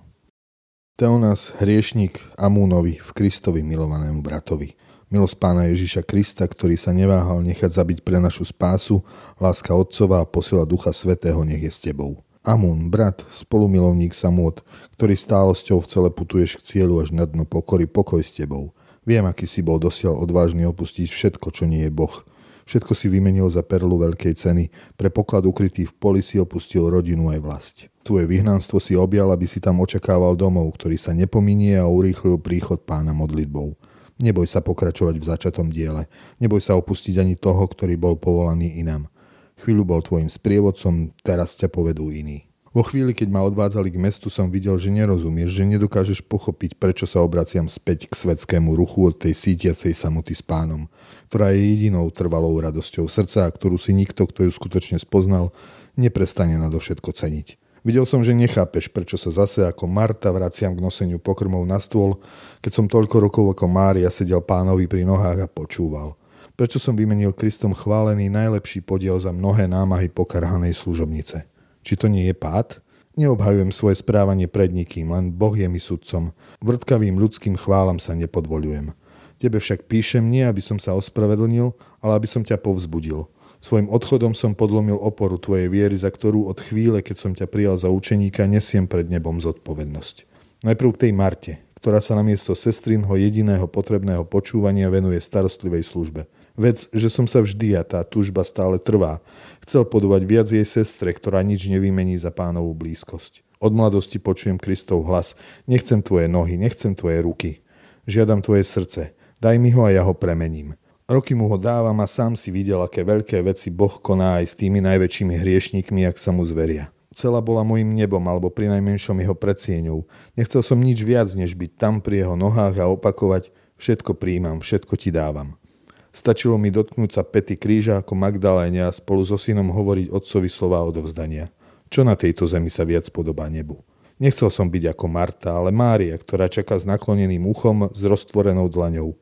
Teonas, 0.93 1.57
hriešnik 1.57 2.21
Amúnovi 2.37 3.01
v 3.01 3.09
Kristovi 3.17 3.65
milovanému 3.65 4.21
bratovi– 4.21 4.77
Milosť 5.13 5.37
pána 5.37 5.69
Ježiša 5.69 6.01
Krista, 6.01 6.49
ktorý 6.49 6.81
sa 6.81 6.89
neváhal 6.89 7.45
nechať 7.45 7.77
zabiť 7.77 8.01
pre 8.01 8.17
našu 8.17 8.41
spásu, 8.41 9.05
láska 9.37 9.69
Otcova 9.77 10.25
a 10.25 10.29
posiela 10.29 10.65
Ducha 10.65 10.89
Svetého 10.89 11.37
nech 11.45 11.61
je 11.61 11.69
s 11.69 11.77
tebou. 11.77 12.25
Amun, 12.41 12.89
brat, 12.89 13.21
spolumilovník 13.29 14.17
Samot, 14.17 14.65
ktorý 14.97 15.13
stálosťou 15.13 15.77
v 15.77 15.89
cele 15.89 16.09
putuješ 16.09 16.57
k 16.57 16.65
cieľu 16.65 17.05
až 17.05 17.13
na 17.13 17.29
dno 17.29 17.45
pokory, 17.45 17.85
pokoj 17.85 18.21
s 18.21 18.33
tebou. 18.33 18.73
Viem, 19.05 19.29
aký 19.29 19.45
si 19.45 19.61
bol 19.61 19.77
dosiaľ 19.77 20.17
odvážny 20.17 20.65
opustiť 20.65 21.05
všetko, 21.05 21.53
čo 21.53 21.69
nie 21.69 21.85
je 21.85 21.93
Boh. 21.93 22.25
Všetko 22.65 22.97
si 22.97 23.05
vymenil 23.05 23.45
za 23.45 23.61
perlu 23.61 24.01
veľkej 24.01 24.33
ceny. 24.41 24.73
Pre 24.97 25.09
poklad 25.13 25.45
ukrytý 25.45 25.85
v 25.85 25.93
poli 25.93 26.25
si 26.25 26.41
opustil 26.41 26.89
rodinu 26.89 27.29
aj 27.29 27.39
vlast. 27.45 27.75
Svoje 28.01 28.25
vyhnanstvo 28.25 28.81
si 28.81 28.97
objal, 28.97 29.29
aby 29.29 29.45
si 29.45 29.61
tam 29.61 29.85
očakával 29.85 30.33
domov, 30.33 30.73
ktorý 30.73 30.97
sa 30.97 31.13
nepominie 31.13 31.77
a 31.77 31.85
urýchlil 31.85 32.41
príchod 32.41 32.81
pána 32.81 33.13
modlitbou. 33.13 33.77
Neboj 34.15 34.47
sa 34.47 34.63
pokračovať 34.63 35.15
v 35.19 35.27
začatom 35.27 35.67
diele. 35.75 36.07
Neboj 36.39 36.63
sa 36.63 36.79
opustiť 36.79 37.19
ani 37.19 37.35
toho, 37.35 37.67
ktorý 37.67 37.99
bol 37.99 38.15
povolaný 38.15 38.79
inám. 38.79 39.11
Chvíľu 39.59 39.83
bol 39.83 39.99
tvojim 39.99 40.31
sprievodcom, 40.31 41.11
teraz 41.19 41.59
ťa 41.59 41.67
povedú 41.67 42.11
iní. 42.11 42.47
Vo 42.75 42.83
chvíli, 42.83 43.15
keď 43.15 43.31
ma 43.31 43.39
odvádzali 43.47 43.87
k 43.87 44.01
mestu, 44.03 44.27
som 44.27 44.51
videl, 44.51 44.75
že 44.75 44.91
nerozumieš, 44.91 45.47
že 45.47 45.63
nedokážeš 45.63 46.19
pochopiť, 46.27 46.75
prečo 46.75 47.07
sa 47.07 47.23
obraciam 47.23 47.71
späť 47.71 48.11
k 48.11 48.13
svetskému 48.19 48.75
ruchu 48.75 49.07
od 49.07 49.15
tej 49.15 49.31
sítiacej 49.31 49.95
samoty 49.95 50.35
s 50.35 50.43
pánom, 50.43 50.91
ktorá 51.31 51.55
je 51.55 51.71
jedinou 51.71 52.11
trvalou 52.11 52.51
radosťou 52.59 53.07
srdca 53.07 53.47
ktorú 53.47 53.79
si 53.79 53.95
nikto, 53.95 54.27
kto 54.27 54.43
ju 54.43 54.51
skutočne 54.51 54.99
spoznal, 54.99 55.55
neprestane 55.95 56.59
nadovšetko 56.59 57.15
ceniť. 57.15 57.55
Videl 57.85 58.01
som, 58.09 58.25
že 58.25 58.33
nechápeš, 58.33 58.89
prečo 58.89 59.13
sa 59.13 59.29
zase 59.29 59.61
ako 59.61 59.85
Marta 59.85 60.33
vraciam 60.33 60.73
k 60.73 60.81
noseniu 60.81 61.21
pokrmov 61.21 61.61
na 61.69 61.77
stôl, 61.77 62.17
keď 62.65 62.71
som 62.81 62.89
toľko 62.89 63.29
rokov 63.29 63.45
ako 63.53 63.69
Mária 63.69 64.09
sedel 64.09 64.41
pánovi 64.41 64.89
pri 64.89 65.05
nohách 65.05 65.45
a 65.45 65.47
počúval. 65.47 66.17
Prečo 66.57 66.81
som 66.81 66.97
vymenil 66.97 67.29
Kristom 67.37 67.77
chválený 67.77 68.25
najlepší 68.33 68.81
podiel 68.81 69.21
za 69.21 69.29
mnohé 69.29 69.69
námahy 69.69 70.09
pokarhanej 70.09 70.73
služobnice? 70.73 71.45
Či 71.85 71.93
to 71.93 72.09
nie 72.09 72.25
je 72.25 72.33
pád? 72.33 72.81
Neobhajujem 73.21 73.69
svoje 73.69 74.01
správanie 74.01 74.49
pred 74.49 74.73
nikým, 74.73 75.13
len 75.13 75.29
Boh 75.29 75.53
je 75.53 75.69
mi 75.69 75.77
sudcom. 75.77 76.33
Vrtkavým 76.65 77.21
ľudským 77.21 77.53
chválam 77.53 78.01
sa 78.01 78.17
nepodvolujem. 78.17 78.97
Tebe 79.37 79.61
však 79.61 79.85
píšem 79.85 80.25
nie, 80.25 80.41
aby 80.41 80.63
som 80.63 80.81
sa 80.81 80.97
ospravedlnil, 80.97 81.69
ale 82.01 82.11
aby 82.17 82.25
som 82.25 82.41
ťa 82.41 82.57
povzbudil. 82.57 83.29
Svojim 83.65 83.89
odchodom 83.89 84.37
som 84.37 84.53
podlomil 84.53 84.93
oporu 84.93 85.41
tvojej 85.41 85.73
viery, 85.73 85.97
za 85.97 86.13
ktorú 86.13 86.45
od 86.53 86.61
chvíle, 86.61 87.01
keď 87.01 87.15
som 87.17 87.33
ťa 87.33 87.49
prijal 87.49 87.81
za 87.81 87.89
učeníka, 87.89 88.45
nesiem 88.45 88.85
pred 88.85 89.09
nebom 89.09 89.41
zodpovednosť. 89.41 90.29
Najprv 90.61 90.89
k 90.93 91.01
tej 91.01 91.11
Marte, 91.17 91.53
ktorá 91.81 91.97
sa 91.97 92.13
namiesto 92.13 92.53
sestrinho 92.53 93.09
jediného 93.17 93.65
potrebného 93.65 94.21
počúvania 94.29 94.85
venuje 94.93 95.17
starostlivej 95.17 95.81
službe. 95.81 96.29
Vec, 96.53 96.85
že 96.93 97.09
som 97.09 97.25
sa 97.25 97.41
vždy 97.41 97.73
a 97.73 97.81
tá 97.81 98.05
tužba 98.05 98.45
stále 98.45 98.77
trvá. 98.77 99.17
Chcel 99.65 99.81
podobať 99.81 100.21
viac 100.29 100.45
jej 100.45 100.61
sestre, 100.61 101.09
ktorá 101.09 101.41
nič 101.41 101.65
nevymení 101.65 102.21
za 102.21 102.29
pánovú 102.29 102.77
blízkosť. 102.77 103.41
Od 103.57 103.73
mladosti 103.73 104.21
počujem 104.21 104.61
Kristov 104.61 105.09
hlas. 105.09 105.33
Nechcem 105.65 106.05
tvoje 106.05 106.29
nohy, 106.29 106.53
nechcem 106.61 106.93
tvoje 106.93 107.17
ruky. 107.17 107.65
Žiadam 108.05 108.45
tvoje 108.45 108.61
srdce. 108.61 109.17
Daj 109.41 109.57
mi 109.57 109.73
ho 109.73 109.89
a 109.89 109.89
ja 109.89 110.05
ho 110.05 110.13
premením. 110.13 110.77
Roky 111.05 111.37
mu 111.37 111.45
ho 111.45 111.57
dávam 111.61 111.93
a 112.01 112.09
sám 112.09 112.33
si 112.33 112.49
videl, 112.49 112.81
aké 112.81 113.05
veľké 113.05 113.37
veci 113.45 113.69
Boh 113.69 113.93
koná 114.01 114.41
aj 114.41 114.45
s 114.49 114.57
tými 114.57 114.81
najväčšími 114.81 115.37
hriešnikmi, 115.37 116.01
ak 116.01 116.17
sa 116.17 116.33
mu 116.33 116.41
zveria. 116.41 116.89
Celá 117.13 117.45
bola 117.45 117.61
mojim 117.61 117.93
nebom, 117.93 118.25
alebo 118.25 118.49
pri 118.49 118.73
najmenšom 118.73 119.21
jeho 119.21 119.37
predsieňou. 119.37 120.01
Nechcel 120.33 120.65
som 120.65 120.81
nič 120.81 121.05
viac, 121.05 121.29
než 121.37 121.53
byť 121.53 121.77
tam 121.77 122.01
pri 122.01 122.25
jeho 122.25 122.33
nohách 122.33 122.81
a 122.81 122.89
opakovať 122.89 123.53
všetko 123.77 124.17
príjmam, 124.17 124.65
všetko 124.65 124.97
ti 124.97 125.13
dávam. 125.13 125.61
Stačilo 126.09 126.57
mi 126.57 126.73
dotknúť 126.73 127.11
sa 127.13 127.21
pety 127.21 127.53
kríža 127.53 128.01
ako 128.01 128.17
Magdaléne 128.17 128.89
a 128.89 128.89
spolu 128.89 129.21
so 129.21 129.37
synom 129.37 129.69
hovoriť 129.69 130.09
otcovi 130.09 130.49
slova 130.49 130.81
odovzdania. 130.89 131.53
Čo 131.93 132.01
na 132.01 132.17
tejto 132.17 132.49
zemi 132.49 132.73
sa 132.73 132.81
viac 132.81 133.05
podobá 133.13 133.45
nebu? 133.45 133.77
Nechcel 134.17 134.49
som 134.49 134.73
byť 134.73 134.95
ako 134.95 135.05
Marta, 135.05 135.53
ale 135.53 135.69
Mária, 135.69 136.17
ktorá 136.17 136.49
čaká 136.49 136.81
s 136.81 136.87
nakloneným 136.87 137.45
uchom 137.45 137.93
s 137.93 138.01
roztvorenou 138.01 138.71
dlaňou. 138.73 139.13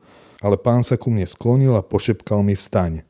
Ale 0.44 0.60
pán 0.60 0.84
sa 0.84 1.00
ku 1.00 1.08
mne 1.08 1.24
sklonil 1.24 1.72
a 1.72 1.80
pošepkal 1.80 2.44
mi 2.44 2.52
vstaň. 2.52 3.00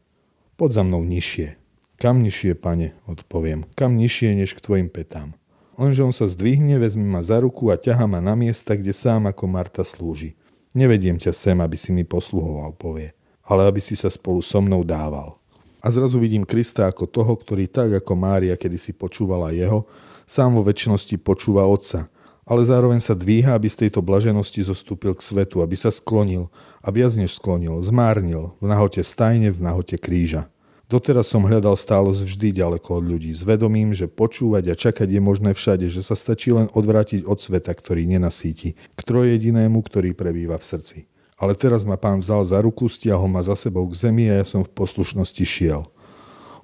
Pod 0.55 0.71
za 0.71 0.87
mnou 0.87 1.03
nižšie. 1.03 1.59
Kam 1.99 2.23
nižšie, 2.23 2.55
pane, 2.55 2.95
odpoviem. 3.11 3.67
Kam 3.75 3.99
nižšie, 3.99 4.39
než 4.39 4.55
k 4.55 4.63
tvojim 4.63 4.87
petám. 4.87 5.35
Lenže 5.75 6.07
on 6.07 6.15
sa 6.15 6.31
zdvihne, 6.31 6.79
vezme 6.79 7.03
ma 7.03 7.27
za 7.27 7.43
ruku 7.43 7.75
a 7.75 7.77
ťaha 7.77 8.07
ma 8.07 8.23
na 8.23 8.39
miesta, 8.39 8.79
kde 8.79 8.95
sám 8.95 9.27
ako 9.27 9.51
Marta 9.51 9.83
slúži. 9.83 10.39
Nevediem 10.79 11.19
ťa 11.19 11.35
sem, 11.35 11.59
aby 11.59 11.75
si 11.75 11.91
mi 11.91 12.07
posluhoval, 12.07 12.79
povie 12.79 13.11
ale 13.45 13.69
aby 13.69 13.81
si 13.81 13.93
sa 13.97 14.09
spolu 14.09 14.41
so 14.41 14.61
mnou 14.61 14.81
dával. 14.85 15.37
A 15.85 15.93
zrazu 15.93 16.17
vidím 16.17 16.49
Krista 16.49 16.89
ako 16.89 17.05
toho, 17.05 17.33
ktorý 17.37 17.69
tak 17.69 17.93
ako 17.93 18.17
Mária 18.17 18.57
kedysi 18.57 18.97
počúvala 18.97 19.53
jeho, 19.53 19.85
sám 20.25 20.57
vo 20.57 20.65
väčšnosti 20.65 21.21
počúva 21.21 21.69
Otca, 21.69 22.09
ale 22.45 22.63
zároveň 22.65 23.01
sa 23.01 23.17
dvíha, 23.17 23.57
aby 23.57 23.69
z 23.73 23.89
tejto 23.89 24.05
blaženosti 24.05 24.65
zostúpil 24.65 25.17
k 25.17 25.25
svetu, 25.25 25.65
aby 25.65 25.77
sa 25.77 25.89
sklonil 25.89 26.53
a 26.85 26.93
viac 26.93 27.17
než 27.17 27.37
sklonil, 27.41 27.81
zmárnil 27.81 28.53
v 28.61 28.67
nahote 28.69 29.01
stajne, 29.01 29.49
v 29.49 29.61
nahote 29.65 29.97
kríža. 29.97 30.49
Doteraz 30.85 31.33
som 31.33 31.49
hľadal 31.49 31.81
stálosť 31.81 32.29
vždy 32.29 32.61
ďaleko 32.61 33.01
od 33.01 33.05
ľudí, 33.09 33.33
s 33.33 33.41
vedomím, 33.41 33.97
že 33.97 34.05
počúvať 34.05 34.65
a 34.69 34.75
čakať 34.77 35.09
je 35.09 35.21
možné 35.21 35.51
všade, 35.57 35.89
že 35.89 36.05
sa 36.05 36.13
stačí 36.13 36.53
len 36.53 36.69
odvrátiť 36.77 37.25
od 37.25 37.41
sveta, 37.41 37.73
ktorý 37.73 38.05
nenasíti, 38.05 38.77
k 38.77 39.01
trojedinému, 39.01 39.81
ktorý 39.81 40.13
prebýva 40.13 40.61
v 40.61 40.69
srdci. 40.69 40.99
Ale 41.41 41.57
teraz 41.57 41.89
ma 41.89 41.97
pán 41.97 42.21
vzal 42.21 42.45
za 42.45 42.61
ruku, 42.61 42.87
stiahol 42.87 43.27
ma 43.33 43.41
za 43.41 43.57
sebou 43.57 43.89
k 43.89 43.97
zemi 43.97 44.29
a 44.29 44.45
ja 44.45 44.47
som 44.47 44.61
v 44.61 44.71
poslušnosti 44.71 45.43
šiel. 45.43 45.89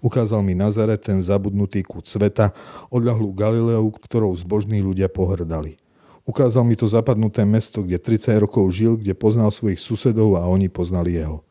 Ukázal 0.01 0.41
mi 0.41 0.57
Nazaret, 0.57 1.05
ten 1.05 1.21
zabudnutý 1.21 1.85
kút 1.85 2.09
sveta, 2.09 2.57
odľahlú 2.89 3.37
Galileu, 3.37 3.93
ktorou 3.93 4.33
zbožní 4.33 4.81
ľudia 4.81 5.13
pohrdali. 5.13 5.77
Ukázal 6.25 6.65
mi 6.65 6.77
to 6.77 6.89
zapadnuté 6.89 7.45
mesto, 7.45 7.85
kde 7.85 8.01
30 8.01 8.37
rokov 8.41 8.69
žil, 8.73 8.97
kde 8.97 9.13
poznal 9.17 9.53
svojich 9.53 9.81
susedov 9.81 10.41
a 10.41 10.49
oni 10.49 10.73
poznali 10.73 11.21
jeho. 11.21 11.45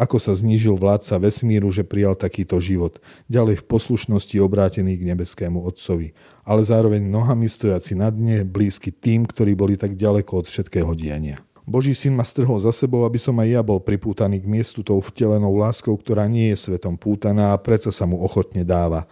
Ako 0.00 0.16
sa 0.16 0.32
znížil 0.32 0.80
vládca 0.80 1.20
vesmíru, 1.20 1.68
že 1.68 1.84
prijal 1.84 2.16
takýto 2.16 2.56
život, 2.62 3.02
ďalej 3.28 3.60
v 3.60 3.68
poslušnosti 3.68 4.36
obrátený 4.40 4.96
k 4.96 5.12
nebeskému 5.12 5.60
Otcovi, 5.60 6.16
ale 6.46 6.64
zároveň 6.64 7.04
nohami 7.04 7.50
stojaci 7.50 7.98
na 7.98 8.08
dne, 8.08 8.46
blízky 8.46 8.94
tým, 8.94 9.28
ktorí 9.28 9.52
boli 9.52 9.76
tak 9.76 9.98
ďaleko 9.98 10.40
od 10.40 10.46
všetkého 10.48 10.94
diania. 10.96 11.42
Boží 11.70 11.94
syn 11.94 12.18
ma 12.18 12.26
strhol 12.26 12.58
za 12.58 12.74
sebou, 12.74 13.06
aby 13.06 13.14
som 13.14 13.38
aj 13.38 13.46
ja 13.46 13.62
bol 13.62 13.78
pripútaný 13.78 14.42
k 14.42 14.50
miestu 14.50 14.82
tou 14.82 14.98
vtelenou 14.98 15.54
láskou, 15.54 15.94
ktorá 15.94 16.26
nie 16.26 16.50
je 16.50 16.66
svetom 16.66 16.98
pútaná 16.98 17.54
a 17.54 17.62
predsa 17.62 17.94
sa 17.94 18.10
mu 18.10 18.18
ochotne 18.18 18.66
dáva. 18.66 19.06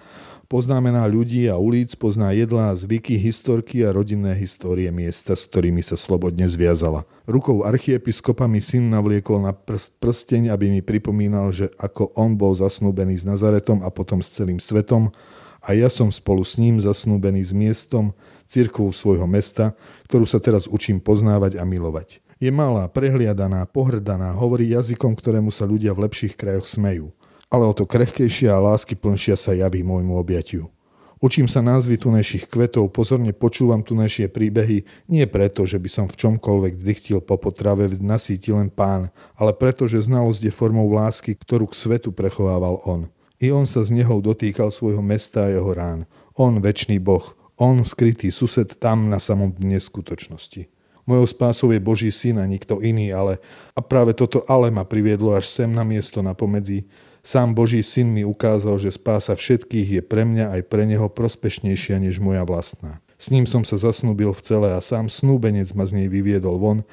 Poznámená 0.51 1.07
ľudí 1.07 1.47
a 1.47 1.55
ulic, 1.55 1.95
pozná 1.95 2.35
jedlá, 2.35 2.75
zvyky, 2.75 3.15
historky 3.15 3.87
a 3.87 3.95
rodinné 3.95 4.35
histórie 4.35 4.91
miesta, 4.91 5.39
s 5.39 5.47
ktorými 5.47 5.87
sa 5.87 5.95
slobodne 5.95 6.51
zviazala. 6.51 7.07
Rukou 7.31 7.63
archiepiskopa 7.63 8.51
mi 8.51 8.59
syn 8.59 8.91
navliekol 8.91 9.39
na 9.39 9.55
prst, 9.55 9.95
prsteň, 10.03 10.51
aby 10.51 10.67
mi 10.67 10.83
pripomínal, 10.83 11.55
že 11.55 11.71
ako 11.79 12.11
on 12.19 12.35
bol 12.35 12.59
zasnúbený 12.59 13.23
s 13.23 13.25
Nazaretom 13.29 13.87
a 13.87 13.93
potom 13.95 14.19
s 14.19 14.35
celým 14.35 14.59
svetom, 14.59 15.15
a 15.63 15.79
ja 15.79 15.87
som 15.87 16.11
spolu 16.11 16.43
s 16.43 16.59
ním 16.59 16.83
zasnúbený 16.83 17.43
s 17.43 17.55
miestom, 17.55 18.15
církvou 18.51 18.91
svojho 18.91 19.31
mesta, 19.31 19.79
ktorú 20.11 20.27
sa 20.27 20.43
teraz 20.43 20.67
učím 20.67 20.99
poznávať 20.99 21.59
a 21.59 21.63
milovať. 21.63 22.19
Je 22.39 22.55
malá, 22.55 22.87
prehliadaná, 22.87 23.67
pohrdaná, 23.67 24.31
hovorí 24.31 24.71
jazykom, 24.71 25.19
ktorému 25.19 25.51
sa 25.51 25.67
ľudia 25.67 25.91
v 25.91 26.07
lepších 26.07 26.39
krajoch 26.39 26.71
smejú. 26.71 27.11
Ale 27.51 27.67
o 27.67 27.75
to 27.75 27.83
krehkejšia 27.83 28.55
a 28.55 28.63
lásky 28.63 28.95
plnšia 28.95 29.35
sa 29.35 29.59
javí 29.59 29.83
môjmu 29.83 30.15
objatiu. 30.15 30.71
Učím 31.19 31.51
sa 31.51 31.59
názvy 31.59 31.99
tunejších 31.99 32.47
kvetov, 32.47 32.95
pozorne 32.95 33.35
počúvam 33.35 33.83
tunejšie 33.83 34.31
príbehy, 34.31 34.87
nie 35.11 35.27
preto, 35.27 35.67
že 35.67 35.83
by 35.83 35.91
som 35.91 36.07
v 36.07 36.15
čomkoľvek 36.15 36.79
dychtil 36.79 37.19
po 37.19 37.43
potrave, 37.43 37.91
nasíti 37.99 38.55
len 38.55 38.71
pán, 38.71 39.11
ale 39.35 39.51
preto, 39.51 39.91
že 39.91 40.07
znalosť 40.07 40.47
je 40.47 40.53
formou 40.55 40.87
lásky, 40.95 41.35
ktorú 41.35 41.67
k 41.67 41.75
svetu 41.75 42.15
prechovával 42.15 42.79
on. 42.87 43.11
I 43.43 43.51
on 43.51 43.67
sa 43.67 43.83
z 43.83 43.99
neho 43.99 44.23
dotýkal 44.23 44.71
svojho 44.71 45.03
mesta 45.03 45.51
a 45.51 45.51
jeho 45.51 45.75
rán. 45.75 46.07
On, 46.39 46.55
väčší 46.63 47.03
boh, 47.03 47.35
on, 47.59 47.83
skrytý 47.83 48.31
sused 48.31 48.79
tam 48.79 49.11
na 49.11 49.19
samom 49.19 49.51
dne 49.51 49.83
skutočnosti. 49.83 50.78
Mojou 51.09 51.25
spásou 51.25 51.73
je 51.73 51.81
Boží 51.81 52.13
syn 52.13 52.37
a 52.37 52.45
nikto 52.45 52.85
iný, 52.85 53.17
ale 53.17 53.41
a 53.73 53.81
práve 53.81 54.13
toto 54.13 54.45
ale 54.45 54.69
ma 54.69 54.85
priviedlo 54.85 55.33
až 55.33 55.49
sem 55.49 55.73
na 55.73 55.81
miesto 55.81 56.21
na 56.21 56.37
pomedzi. 56.37 56.85
Sám 57.25 57.57
Boží 57.57 57.81
syn 57.81 58.13
mi 58.13 58.29
ukázal, 58.29 58.77
že 58.77 58.93
spása 58.93 59.33
všetkých 59.33 59.89
je 59.89 60.03
pre 60.05 60.29
mňa 60.29 60.53
aj 60.53 60.63
pre 60.69 60.85
neho 60.85 61.09
prospešnejšia 61.09 61.97
než 61.97 62.21
moja 62.21 62.45
vlastná. 62.45 63.01
S 63.17 63.33
ním 63.33 63.49
som 63.49 63.65
sa 63.65 63.81
zasnúbil 63.81 64.37
v 64.37 64.45
celé 64.45 64.69
a 64.77 64.85
sám 64.85 65.09
snúbenec 65.09 65.73
ma 65.73 65.89
z 65.89 65.97
nej 65.97 66.09
vyviedol 66.13 66.61
von, 66.61 66.85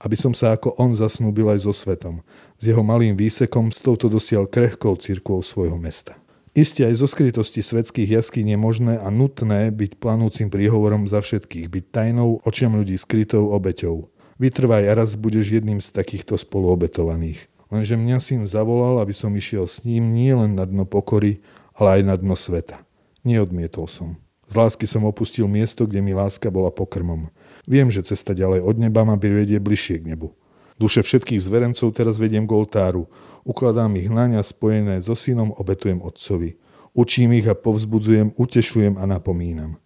aby 0.00 0.14
som 0.14 0.30
sa 0.30 0.54
ako 0.54 0.78
on 0.78 0.94
zasnúbil 0.94 1.50
aj 1.50 1.66
so 1.66 1.74
svetom. 1.74 2.22
S 2.56 2.70
jeho 2.70 2.80
malým 2.86 3.18
výsekom 3.18 3.74
s 3.74 3.82
touto 3.82 4.06
dosial 4.06 4.46
krehkou 4.46 4.94
cirkvou 4.96 5.42
svojho 5.42 5.76
mesta. 5.76 6.14
Isté 6.54 6.86
aj 6.86 7.02
zo 7.02 7.10
skrytosti 7.10 7.66
svetských 7.66 8.14
jaskýň 8.22 8.54
je 8.54 8.58
možné 8.62 8.94
a 9.02 9.10
nutné 9.10 9.74
byť 9.74 9.98
planúcim 9.98 10.46
príhovorom 10.46 11.10
za 11.10 11.18
všetkých, 11.18 11.66
byť 11.66 11.84
tajnou 11.90 12.46
očiam 12.46 12.78
ľudí 12.78 12.94
skrytou 12.94 13.50
obeťou. 13.50 14.06
Vytrvaj 14.38 14.86
a 14.86 14.94
raz 14.94 15.18
budeš 15.18 15.50
jedným 15.50 15.82
z 15.82 15.90
takýchto 15.90 16.38
spoluobetovaných. 16.38 17.50
Lenže 17.74 17.98
mňa 17.98 18.18
syn 18.22 18.46
zavolal, 18.46 19.02
aby 19.02 19.10
som 19.10 19.34
išiel 19.34 19.66
s 19.66 19.82
ním 19.82 20.14
nie 20.14 20.30
len 20.30 20.54
na 20.54 20.62
dno 20.62 20.86
pokory, 20.86 21.42
ale 21.74 21.98
aj 21.98 22.02
na 22.06 22.14
dno 22.14 22.38
sveta. 22.38 22.86
Neodmietol 23.26 23.90
som. 23.90 24.14
Z 24.46 24.54
lásky 24.54 24.86
som 24.86 25.02
opustil 25.02 25.50
miesto, 25.50 25.90
kde 25.90 26.06
mi 26.06 26.14
láska 26.14 26.54
bola 26.54 26.70
pokrmom. 26.70 27.34
Viem, 27.66 27.90
že 27.90 28.06
cesta 28.06 28.30
ďalej 28.30 28.62
od 28.62 28.78
neba 28.78 29.02
ma 29.02 29.18
privedie 29.18 29.58
bližšie 29.58 30.06
k 30.06 30.14
nebu. 30.14 30.30
Duše 30.74 31.06
všetkých 31.06 31.38
zverencov 31.38 31.94
teraz 31.94 32.18
vediem 32.18 32.50
k 32.50 32.54
oltáru. 32.54 33.06
Ukladám 33.46 33.94
ich 33.94 34.10
na 34.10 34.26
ňa 34.26 34.42
spojené 34.42 34.98
so 34.98 35.14
synom, 35.14 35.54
obetujem 35.54 36.02
otcovi. 36.02 36.58
Učím 36.94 37.38
ich 37.38 37.46
a 37.46 37.54
povzbudzujem, 37.54 38.34
utešujem 38.34 38.98
a 38.98 39.04
napomínam. 39.06 39.78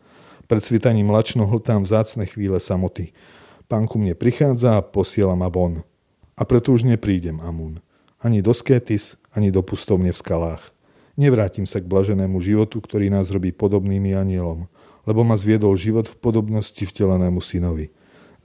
Pred 0.49 0.65
svitaním 0.65 1.13
lačno 1.13 1.45
hltám 1.45 1.85
vzácne 1.85 2.25
chvíle 2.25 2.57
samoty. 2.57 3.13
Pán 3.69 3.85
ku 3.85 4.01
mne 4.01 4.17
prichádza 4.17 4.81
a 4.81 4.85
posiela 4.85 5.37
ma 5.37 5.53
von. 5.53 5.85
A 6.41 6.49
preto 6.49 6.73
už 6.73 6.89
neprídem, 6.89 7.37
Amun. 7.45 7.85
Ani 8.25 8.41
do 8.41 8.57
Skétis, 8.57 9.21
ani 9.37 9.53
do 9.53 9.61
pustovne 9.61 10.09
v 10.09 10.17
skalách. 10.17 10.73
Nevrátim 11.21 11.69
sa 11.69 11.85
k 11.85 11.91
blaženému 11.91 12.41
životu, 12.41 12.81
ktorý 12.81 13.13
nás 13.13 13.29
robí 13.29 13.53
podobnými 13.53 14.17
anielom, 14.17 14.71
lebo 15.05 15.21
ma 15.21 15.37
zviedol 15.37 15.77
život 15.77 16.09
v 16.09 16.17
podobnosti 16.17 16.81
vtelenému 16.81 17.45
synovi. 17.45 17.93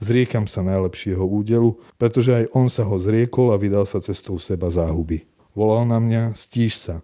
Zriekam 0.04 0.52
sa 0.52 0.60
najlepšieho 0.60 1.24
údelu, 1.24 1.80
pretože 1.96 2.36
aj 2.36 2.46
on 2.52 2.68
sa 2.68 2.84
ho 2.84 3.00
zriekol 3.00 3.56
a 3.56 3.58
vydal 3.58 3.88
sa 3.88 4.04
cestou 4.04 4.36
seba 4.36 4.68
záhuby. 4.68 5.24
Volal 5.56 5.88
na 5.88 6.04
mňa, 6.04 6.36
stíš 6.36 6.76
sa. 6.76 6.96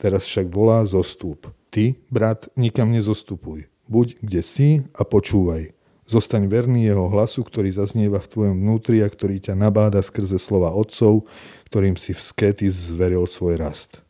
Teraz 0.00 0.24
však 0.24 0.48
volá, 0.48 0.80
zostúp. 0.88 1.52
Ty, 1.68 2.00
brat, 2.08 2.48
nikam 2.56 2.88
nezostupuj. 2.96 3.68
Buď 3.92 4.16
kde 4.24 4.40
si 4.40 4.68
a 4.96 5.04
počúvaj. 5.04 5.76
Zostaň 6.08 6.48
verný 6.48 6.88
jeho 6.88 7.12
hlasu, 7.12 7.44
ktorý 7.44 7.68
zaznieva 7.76 8.24
v 8.24 8.30
tvojom 8.30 8.56
vnútri 8.56 9.04
a 9.04 9.10
ktorý 9.10 9.36
ťa 9.42 9.58
nabáda 9.58 10.00
skrze 10.00 10.40
slova 10.40 10.72
otcov, 10.72 11.28
ktorým 11.68 11.98
si 12.00 12.16
v 12.16 12.24
skety 12.24 12.72
zveril 12.72 13.28
svoj 13.28 13.60
rast. 13.60 14.05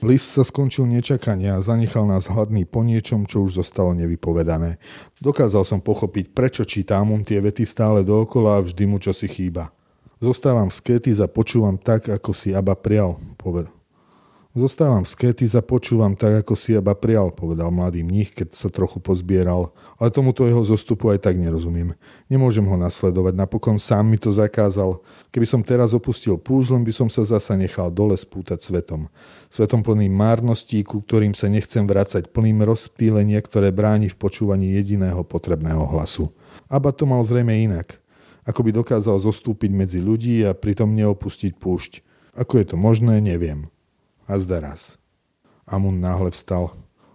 List 0.00 0.32
sa 0.32 0.46
skončil 0.46 0.88
nečakania 0.88 1.58
a 1.58 1.64
zanechal 1.64 2.08
nás 2.08 2.30
hladný 2.30 2.64
po 2.64 2.86
niečom, 2.86 3.28
čo 3.28 3.44
už 3.44 3.60
zostalo 3.60 3.92
nevypovedané. 3.92 4.78
Dokázal 5.18 5.66
som 5.66 5.82
pochopiť, 5.82 6.30
prečo 6.30 6.62
čítam 6.62 7.10
mu 7.10 7.18
tie 7.26 7.42
vety 7.42 7.66
stále 7.66 8.06
dookola 8.06 8.58
a 8.58 8.64
vždy 8.64 8.84
mu 8.86 9.02
čo 9.02 9.10
si 9.10 9.26
chýba. 9.26 9.74
Zostávam 10.22 10.70
z 10.70 10.78
kety 10.78 11.10
a 11.18 11.26
počúvam 11.26 11.74
tak, 11.76 12.08
ako 12.08 12.30
si 12.30 12.54
Aba 12.54 12.78
prial, 12.78 13.18
povedal. 13.36 13.73
Zostávam 14.54 15.02
v 15.02 15.10
skety 15.10 15.50
a 15.58 15.66
počúvam 15.66 16.14
tak, 16.14 16.46
ako 16.46 16.54
si 16.54 16.78
Aba 16.78 16.94
prial, 16.94 17.34
povedal 17.34 17.74
mladý 17.74 18.06
mních, 18.06 18.38
keď 18.38 18.54
sa 18.54 18.70
trochu 18.70 19.02
pozbieral. 19.02 19.74
Ale 19.98 20.14
tomuto 20.14 20.46
jeho 20.46 20.62
zostupu 20.62 21.10
aj 21.10 21.26
tak 21.26 21.34
nerozumiem. 21.34 21.98
Nemôžem 22.30 22.62
ho 22.62 22.78
nasledovať, 22.78 23.34
napokon 23.34 23.82
sám 23.82 24.06
mi 24.06 24.14
to 24.14 24.30
zakázal. 24.30 25.02
Keby 25.34 25.42
som 25.42 25.58
teraz 25.66 25.90
opustil 25.90 26.38
púžlom, 26.38 26.86
by 26.86 26.94
som 26.94 27.10
sa 27.10 27.26
zasa 27.26 27.58
nechal 27.58 27.90
dole 27.90 28.14
spútať 28.14 28.62
svetom. 28.62 29.10
Svetom 29.50 29.82
plným 29.82 30.14
márností, 30.14 30.86
ku 30.86 31.02
ktorým 31.02 31.34
sa 31.34 31.50
nechcem 31.50 31.82
vrácať, 31.82 32.30
plným 32.30 32.62
rozptýlenia, 32.62 33.42
ktoré 33.42 33.74
bráni 33.74 34.06
v 34.06 34.22
počúvaní 34.22 34.78
jediného 34.78 35.26
potrebného 35.26 35.82
hlasu. 35.98 36.30
Aba 36.70 36.94
to 36.94 37.10
mal 37.10 37.26
zrejme 37.26 37.50
inak. 37.58 37.98
Ako 38.46 38.62
by 38.62 38.70
dokázal 38.70 39.18
zostúpiť 39.18 39.74
medzi 39.74 39.98
ľudí 39.98 40.46
a 40.46 40.54
pritom 40.54 40.94
neopustiť 40.94 41.58
púšť. 41.58 42.06
Ako 42.38 42.62
je 42.62 42.66
to 42.70 42.76
možné, 42.78 43.18
neviem 43.18 43.74
a 44.28 44.38
zda 44.38 44.60
raz. 44.60 44.96
Amun 45.64 46.00
náhle 46.00 46.30
vstal. 46.30 46.72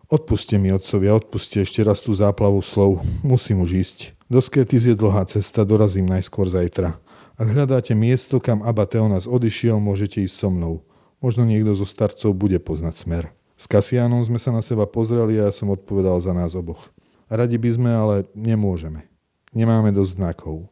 Odpuste 0.09 0.57
mi, 0.57 0.73
otcovia, 0.73 1.13
odpuste 1.13 1.61
ešte 1.61 1.85
raz 1.85 2.01
tú 2.01 2.09
záplavu 2.17 2.57
slov. 2.65 3.05
Musím 3.21 3.61
už 3.61 3.77
ísť. 3.77 3.97
Do 4.25 4.41
Sketis 4.41 4.89
je 4.89 4.97
dlhá 4.97 5.25
cesta, 5.29 5.61
dorazím 5.61 6.09
najskôr 6.09 6.49
zajtra. 6.49 6.97
Ak 7.37 7.47
hľadáte 7.47 7.93
miesto, 7.93 8.41
kam 8.41 8.65
Abba 8.65 8.89
Teonas 8.89 9.29
odišiel, 9.29 9.77
môžete 9.77 10.25
ísť 10.25 10.35
so 10.35 10.49
mnou. 10.49 10.81
Možno 11.21 11.45
niekto 11.45 11.77
zo 11.77 11.85
starcov 11.85 12.33
bude 12.33 12.57
poznať 12.57 12.95
smer. 12.97 13.23
S 13.59 13.69
Kasianom 13.69 14.23
sme 14.25 14.39
sa 14.41 14.49
na 14.49 14.63
seba 14.65 14.89
pozreli 14.89 15.37
a 15.37 15.47
ja 15.47 15.53
som 15.53 15.69
odpovedal 15.69 16.17
za 16.23 16.33
nás 16.33 16.57
oboch. 16.57 16.89
Radi 17.29 17.61
by 17.61 17.69
sme, 17.69 17.91
ale 17.93 18.15
nemôžeme. 18.33 19.05
Nemáme 19.53 19.93
dosť 19.93 20.17
znakov. 20.17 20.71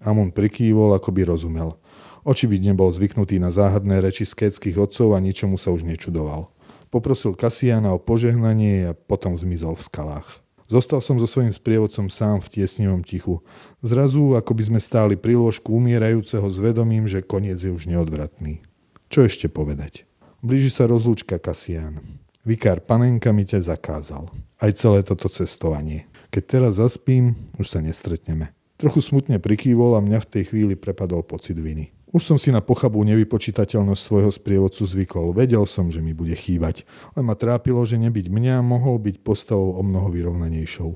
Amun 0.00 0.30
prikývol, 0.30 0.94
ako 0.94 1.10
by 1.10 1.26
rozumel. 1.26 1.74
Očividne 2.22 2.76
bol 2.76 2.92
zvyknutý 2.92 3.40
na 3.40 3.48
záhadné 3.48 4.04
reči 4.04 4.28
skétskych 4.28 4.76
otcov 4.76 5.16
a 5.16 5.18
ničomu 5.18 5.56
sa 5.56 5.72
už 5.72 5.88
nečudoval. 5.88 6.52
Poprosil 6.90 7.38
Kasiana 7.38 7.94
o 7.94 8.02
požehnanie 8.02 8.92
a 8.92 8.96
potom 8.98 9.38
zmizol 9.38 9.78
v 9.78 9.86
skalách. 9.86 10.28
Zostal 10.70 11.02
som 11.02 11.18
so 11.18 11.26
svojím 11.26 11.50
sprievodcom 11.50 12.06
sám 12.10 12.38
v 12.38 12.60
tiesnivom 12.60 13.02
tichu. 13.02 13.42
Zrazu, 13.82 14.38
ako 14.38 14.54
by 14.54 14.62
sme 14.70 14.80
stáli 14.82 15.18
pri 15.18 15.34
lôžku 15.34 15.74
umierajúceho 15.74 16.46
s 16.46 16.62
vedomím, 16.62 17.10
že 17.10 17.26
koniec 17.26 17.58
je 17.58 17.74
už 17.74 17.90
neodvratný. 17.90 18.62
Čo 19.10 19.26
ešte 19.26 19.50
povedať? 19.50 20.06
Blíži 20.38 20.70
sa 20.70 20.86
rozlúčka 20.86 21.42
Kasian. 21.42 21.98
Vikár 22.46 22.86
panenka 22.86 23.34
mi 23.34 23.42
ťa 23.42 23.74
zakázal. 23.74 24.30
Aj 24.62 24.70
celé 24.78 25.02
toto 25.02 25.26
cestovanie. 25.26 26.06
Keď 26.30 26.42
teraz 26.46 26.72
zaspím, 26.78 27.34
už 27.58 27.66
sa 27.66 27.82
nestretneme. 27.82 28.54
Trochu 28.78 29.02
smutne 29.02 29.42
prikývol 29.42 29.98
a 29.98 30.00
mňa 30.00 30.22
v 30.22 30.30
tej 30.30 30.42
chvíli 30.54 30.74
prepadol 30.78 31.26
pocit 31.26 31.58
viny. 31.58 31.90
Už 32.10 32.26
som 32.26 32.42
si 32.42 32.50
na 32.50 32.58
pochabú 32.58 33.06
nevypočítateľnosť 33.06 34.02
svojho 34.02 34.34
sprievodcu 34.34 34.82
zvykol. 34.82 35.30
Vedel 35.30 35.62
som, 35.62 35.94
že 35.94 36.02
mi 36.02 36.10
bude 36.10 36.34
chýbať. 36.34 36.82
Len 37.14 37.22
ma 37.22 37.38
trápilo, 37.38 37.78
že 37.86 38.02
nebyť 38.02 38.26
mňa 38.26 38.66
mohol 38.66 38.98
byť 38.98 39.22
postavou 39.22 39.78
o 39.78 39.82
mnoho 39.86 40.10
vyrovnanejšou. 40.10 40.90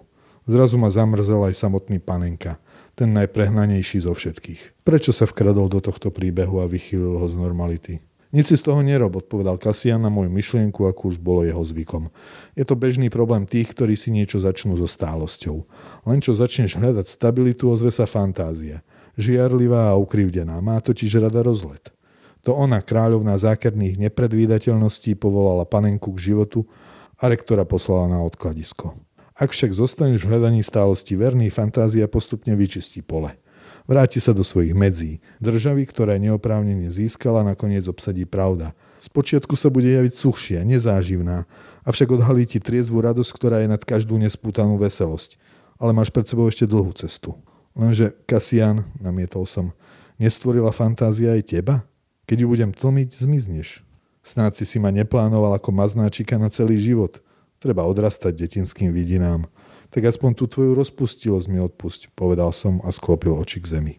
Zrazu 0.50 0.74
ma 0.74 0.90
zamrzel 0.90 1.38
aj 1.46 1.54
samotný 1.54 2.02
panenka, 2.02 2.58
ten 2.98 3.14
najprehnanejší 3.14 4.04
zo 4.04 4.12
všetkých. 4.12 4.82
Prečo 4.82 5.14
sa 5.14 5.24
vkradol 5.30 5.70
do 5.70 5.78
tohto 5.78 6.10
príbehu 6.10 6.58
a 6.60 6.66
vychýlil 6.66 7.16
ho 7.16 7.26
z 7.30 7.38
normality? 7.38 8.02
Nic 8.34 8.50
si 8.50 8.58
z 8.58 8.66
toho 8.66 8.82
nerob, 8.82 9.14
odpovedal 9.14 9.62
Kasian 9.62 10.02
na 10.02 10.10
moju 10.10 10.26
myšlienku, 10.26 10.90
ako 10.90 11.14
už 11.14 11.22
bolo 11.22 11.46
jeho 11.46 11.62
zvykom. 11.62 12.10
Je 12.58 12.66
to 12.66 12.74
bežný 12.74 13.06
problém 13.06 13.46
tých, 13.46 13.70
ktorí 13.70 13.94
si 13.94 14.10
niečo 14.10 14.42
začnú 14.42 14.74
so 14.74 14.90
stálosťou. 14.90 15.62
Len 16.10 16.18
čo 16.18 16.34
začneš 16.34 16.74
hľadať 16.74 17.06
stabilitu, 17.06 17.70
ozve 17.70 17.94
sa 17.94 18.10
fantázia 18.10 18.82
žiarlivá 19.18 19.90
a 19.90 19.98
ukrivdená. 19.98 20.58
Má 20.60 20.78
totiž 20.82 21.22
rada 21.22 21.42
rozlet. 21.42 21.94
To 22.44 22.52
ona, 22.52 22.84
kráľovná 22.84 23.40
zákerných 23.40 23.96
nepredvídateľností, 23.96 25.16
povolala 25.16 25.64
panenku 25.64 26.12
k 26.12 26.32
životu 26.32 26.68
a 27.16 27.32
rektora 27.32 27.64
poslala 27.64 28.12
na 28.12 28.20
odkladisko. 28.20 28.92
Ak 29.34 29.50
však 29.50 29.74
zostaneš 29.74 30.28
v 30.28 30.36
hľadaní 30.36 30.62
stálosti 30.62 31.16
verný, 31.18 31.50
fantázia 31.50 32.06
postupne 32.06 32.54
vyčistí 32.54 33.02
pole. 33.02 33.34
Vráti 33.84 34.16
sa 34.16 34.32
do 34.32 34.40
svojich 34.40 34.72
medzí. 34.72 35.20
Državy, 35.44 35.84
ktoré 35.84 36.16
neoprávnene 36.16 36.88
získala, 36.88 37.44
nakoniec 37.44 37.84
obsadí 37.84 38.24
pravda. 38.24 38.72
Spočiatku 39.02 39.60
sa 39.60 39.68
bude 39.68 39.92
javiť 39.92 40.12
suchšia, 40.16 40.60
nezáživná, 40.64 41.44
avšak 41.84 42.16
odhalí 42.16 42.48
ti 42.48 42.64
triezvu 42.64 43.04
radosť, 43.04 43.30
ktorá 43.36 43.60
je 43.60 43.68
nad 43.68 43.82
každú 43.84 44.16
nespútanú 44.16 44.80
veselosť. 44.80 45.36
Ale 45.76 45.92
máš 45.92 46.08
pred 46.08 46.24
sebou 46.24 46.48
ešte 46.48 46.64
dlhú 46.64 46.96
cestu. 46.96 47.36
Lenže 47.74 48.14
Kasian, 48.30 48.86
namietol 49.02 49.50
som, 49.50 49.74
nestvorila 50.22 50.70
fantázia 50.70 51.34
aj 51.34 51.42
teba? 51.50 51.82
Keď 52.24 52.36
ju 52.42 52.46
budem 52.46 52.70
tlmiť, 52.70 53.10
zmizneš. 53.10 53.82
Snáď 54.24 54.62
si 54.62 54.64
si 54.64 54.78
ma 54.80 54.88
neplánoval 54.88 55.58
ako 55.58 55.74
maznáčika 55.74 56.40
na 56.40 56.48
celý 56.48 56.80
život. 56.80 57.20
Treba 57.60 57.84
odrastať 57.84 58.40
detinským 58.40 58.94
vidinám. 58.94 59.50
Tak 59.92 60.06
aspoň 60.08 60.30
tú 60.38 60.48
tvoju 60.48 60.72
rozpustilosť 60.72 61.46
mi 61.52 61.60
odpusť, 61.60 62.14
povedal 62.16 62.50
som 62.50 62.80
a 62.82 62.90
sklopil 62.90 63.36
oči 63.36 63.60
k 63.60 63.78
zemi. 63.78 63.94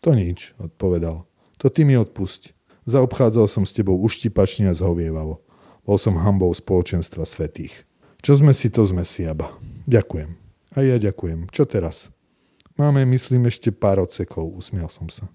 To 0.00 0.16
nič, 0.16 0.56
odpovedal. 0.56 1.26
To 1.58 1.66
ty 1.68 1.84
mi 1.84 1.98
odpusť. 1.98 2.54
Zaobchádzal 2.88 3.46
som 3.50 3.68
s 3.68 3.76
tebou 3.76 3.98
uštipačne 4.00 4.72
a 4.72 4.74
zhovievavo. 4.74 5.42
Bol 5.84 5.98
som 6.00 6.16
hambou 6.16 6.48
spoločenstva 6.54 7.28
svetých. 7.28 7.84
Čo 8.24 8.40
sme 8.40 8.56
si, 8.56 8.72
to 8.72 8.82
sme 8.88 9.04
si, 9.04 9.28
Aba. 9.28 9.52
Ďakujem. 9.84 10.30
A 10.74 10.78
ja 10.80 10.96
ďakujem. 10.96 11.52
Čo 11.52 11.68
teraz? 11.68 12.08
Máme, 12.78 13.02
myslím, 13.10 13.50
ešte 13.50 13.74
pár 13.74 13.98
odsekov, 13.98 14.54
usmial 14.54 14.86
som 14.86 15.10
sa. 15.10 15.26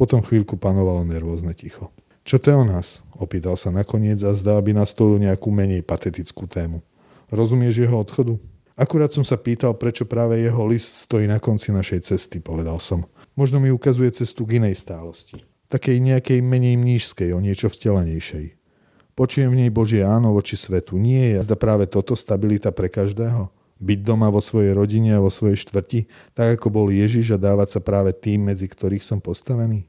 Potom 0.00 0.24
chvíľku 0.24 0.56
panovalo 0.56 1.04
nervózne 1.04 1.52
ticho. 1.52 1.92
Čo 2.24 2.40
to 2.40 2.48
je 2.48 2.56
o 2.56 2.64
nás? 2.64 3.04
Opýtal 3.20 3.52
sa 3.60 3.68
nakoniec 3.68 4.16
a 4.24 4.32
zdá 4.32 4.56
by 4.56 4.72
nastolil 4.72 5.20
nejakú 5.20 5.52
menej 5.52 5.84
patetickú 5.84 6.48
tému. 6.48 6.80
Rozumieš 7.28 7.84
jeho 7.84 8.00
odchodu? 8.00 8.40
Akurát 8.80 9.12
som 9.12 9.24
sa 9.28 9.36
pýtal, 9.36 9.76
prečo 9.76 10.08
práve 10.08 10.40
jeho 10.40 10.64
list 10.64 11.04
stojí 11.04 11.28
na 11.28 11.36
konci 11.36 11.68
našej 11.68 12.00
cesty, 12.00 12.40
povedal 12.40 12.80
som. 12.80 13.04
Možno 13.36 13.60
mi 13.60 13.68
ukazuje 13.68 14.08
cestu 14.16 14.48
k 14.48 14.56
inej 14.56 14.80
stálosti. 14.80 15.44
Takej 15.68 16.00
nejakej 16.00 16.40
menej 16.40 16.80
mnížskej, 16.80 17.36
o 17.36 17.44
niečo 17.44 17.68
vstelenejšej. 17.68 18.56
Počujem 19.16 19.52
v 19.52 19.64
nej 19.64 19.70
Božie 19.72 20.00
áno 20.00 20.32
voči 20.32 20.56
svetu. 20.56 20.96
Nie 20.96 21.36
je 21.36 21.44
zda 21.44 21.60
práve 21.60 21.88
toto 21.88 22.16
stabilita 22.16 22.72
pre 22.72 22.88
každého? 22.88 23.52
Byť 23.76 23.98
doma 24.00 24.32
vo 24.32 24.40
svojej 24.40 24.72
rodine 24.72 25.16
a 25.16 25.24
vo 25.24 25.28
svojej 25.28 25.60
štvrti, 25.60 26.08
tak 26.32 26.60
ako 26.60 26.72
bol 26.72 26.86
Ježiš 26.88 27.36
a 27.36 27.38
dávať 27.40 27.76
sa 27.76 27.80
práve 27.84 28.16
tým, 28.16 28.48
medzi 28.48 28.64
ktorých 28.64 29.04
som 29.04 29.20
postavený? 29.20 29.84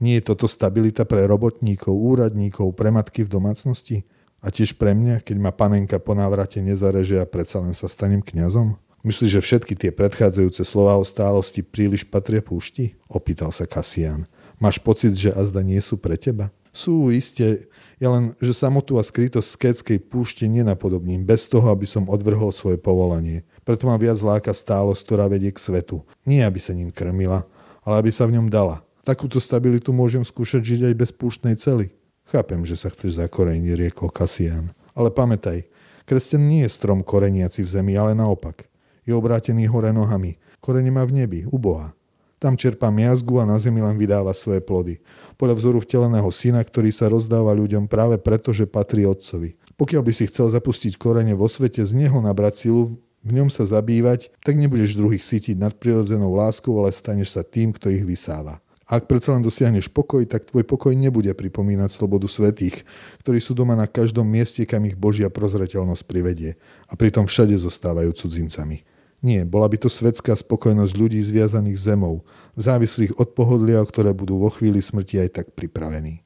Nie 0.00 0.18
je 0.18 0.32
toto 0.32 0.48
stabilita 0.48 1.04
pre 1.04 1.28
robotníkov, 1.28 1.92
úradníkov, 1.92 2.72
pre 2.72 2.88
matky 2.88 3.22
v 3.22 3.32
domácnosti? 3.32 4.08
A 4.40 4.48
tiež 4.48 4.80
pre 4.80 4.96
mňa, 4.96 5.20
keď 5.20 5.36
ma 5.36 5.52
panenka 5.52 6.00
po 6.00 6.16
návrate 6.16 6.64
nezareže 6.64 7.20
a 7.20 7.28
predsa 7.28 7.60
len 7.60 7.76
sa 7.76 7.84
stanem 7.84 8.24
kňazom? 8.24 8.80
Myslíš, 9.04 9.30
že 9.36 9.44
všetky 9.44 9.76
tie 9.76 9.92
predchádzajúce 9.92 10.64
slova 10.64 10.96
o 10.96 11.04
stálosti 11.04 11.60
príliš 11.60 12.08
patria 12.08 12.40
púšti? 12.40 12.96
Opýtal 13.08 13.52
sa 13.52 13.68
Kasian. 13.68 14.24
Máš 14.60 14.80
pocit, 14.80 15.16
že 15.16 15.32
azda 15.32 15.64
nie 15.64 15.80
sú 15.80 15.96
pre 15.96 16.20
teba? 16.20 16.52
Sú 16.70 17.10
iste, 17.10 17.66
ja 17.98 18.14
len, 18.14 18.38
že 18.38 18.54
samotu 18.54 18.94
a 18.96 19.02
skrytosť 19.02 19.48
skétskej 19.58 19.98
púšte 20.06 20.46
nenapodobním, 20.46 21.26
bez 21.26 21.50
toho, 21.50 21.68
aby 21.74 21.84
som 21.84 22.06
odvrhol 22.06 22.54
svoje 22.54 22.78
povolanie. 22.78 23.42
Preto 23.66 23.90
ma 23.90 23.98
viac 23.98 24.16
láka 24.22 24.54
stálosť, 24.54 25.02
ktorá 25.02 25.26
vedie 25.26 25.50
k 25.50 25.58
svetu. 25.58 26.06
Nie, 26.22 26.46
aby 26.46 26.62
sa 26.62 26.70
ním 26.70 26.94
krmila, 26.94 27.42
ale 27.82 27.94
aby 28.06 28.10
sa 28.14 28.24
v 28.30 28.38
ňom 28.38 28.46
dala. 28.46 28.86
Takúto 29.02 29.42
stabilitu 29.42 29.90
môžem 29.90 30.22
skúšať 30.22 30.62
žiť 30.62 30.80
aj 30.88 30.94
bez 30.94 31.10
púštnej 31.10 31.58
cely. 31.58 31.90
Chápem, 32.30 32.62
že 32.62 32.78
sa 32.78 32.94
chceš 32.94 33.18
zakoreniť, 33.18 33.74
riekol 33.74 34.14
Kasian. 34.14 34.70
Ale 34.94 35.10
pamätaj, 35.10 35.66
kresťan 36.06 36.46
nie 36.46 36.62
je 36.62 36.70
strom 36.70 37.02
koreniaci 37.02 37.66
v 37.66 37.72
zemi, 37.72 37.98
ale 37.98 38.14
naopak. 38.14 38.70
Je 39.02 39.10
obrátený 39.10 39.66
hore 39.66 39.90
nohami. 39.90 40.38
Korene 40.62 40.94
má 40.94 41.02
v 41.02 41.24
nebi, 41.24 41.40
u 41.48 41.58
Boha. 41.58 41.90
Tam 42.40 42.56
čerpá 42.56 42.88
miazgu 42.88 43.36
a 43.36 43.44
na 43.44 43.60
zemi 43.60 43.84
len 43.84 44.00
vydáva 44.00 44.32
svoje 44.32 44.64
plody. 44.64 44.96
Podľa 45.36 45.60
vzoru 45.60 45.78
vteleného 45.84 46.32
syna, 46.32 46.64
ktorý 46.64 46.88
sa 46.88 47.12
rozdáva 47.12 47.52
ľuďom 47.52 47.84
práve 47.84 48.16
preto, 48.16 48.56
že 48.56 48.64
patrí 48.64 49.04
otcovi. 49.04 49.60
Pokiaľ 49.76 50.00
by 50.00 50.12
si 50.16 50.24
chcel 50.24 50.48
zapustiť 50.48 50.96
korene 50.96 51.36
vo 51.36 51.52
svete, 51.52 51.84
z 51.84 51.92
neho 51.92 52.16
nabrať 52.24 52.64
silu, 52.64 52.96
v 53.20 53.30
ňom 53.36 53.52
sa 53.52 53.68
zabývať, 53.68 54.32
tak 54.40 54.56
nebudeš 54.56 54.96
druhých 54.96 55.20
sítiť 55.20 55.60
nadprirodzenou 55.60 56.32
láskou, 56.32 56.80
ale 56.80 56.96
staneš 56.96 57.36
sa 57.36 57.44
tým, 57.44 57.76
kto 57.76 57.92
ich 57.92 58.08
vysáva. 58.08 58.64
Ak 58.90 59.06
predsa 59.06 59.36
len 59.36 59.44
dosiahneš 59.44 59.86
pokoj, 59.92 60.24
tak 60.26 60.50
tvoj 60.50 60.66
pokoj 60.66 60.90
nebude 60.96 61.30
pripomínať 61.30 61.94
slobodu 61.94 62.26
svetých, 62.26 62.82
ktorí 63.22 63.38
sú 63.38 63.54
doma 63.54 63.78
na 63.78 63.86
každom 63.86 64.26
mieste, 64.26 64.66
kam 64.66 64.82
ich 64.82 64.98
Božia 64.98 65.30
prozreteľnosť 65.30 66.02
privedie 66.08 66.58
a 66.90 66.96
pritom 66.96 67.28
všade 67.28 67.54
zostávajú 67.54 68.10
cudzincami. 68.16 68.82
Nie, 69.20 69.44
bola 69.44 69.68
by 69.68 69.76
to 69.76 69.92
svetská 69.92 70.32
spokojnosť 70.32 70.92
ľudí 70.96 71.20
zviazaných 71.20 71.76
zemou, 71.76 72.24
závislých 72.56 73.20
od 73.20 73.36
pohodlia, 73.36 73.84
ktoré 73.84 74.16
budú 74.16 74.40
vo 74.40 74.48
chvíli 74.48 74.80
smrti 74.80 75.20
aj 75.20 75.28
tak 75.36 75.46
pripravení. 75.52 76.24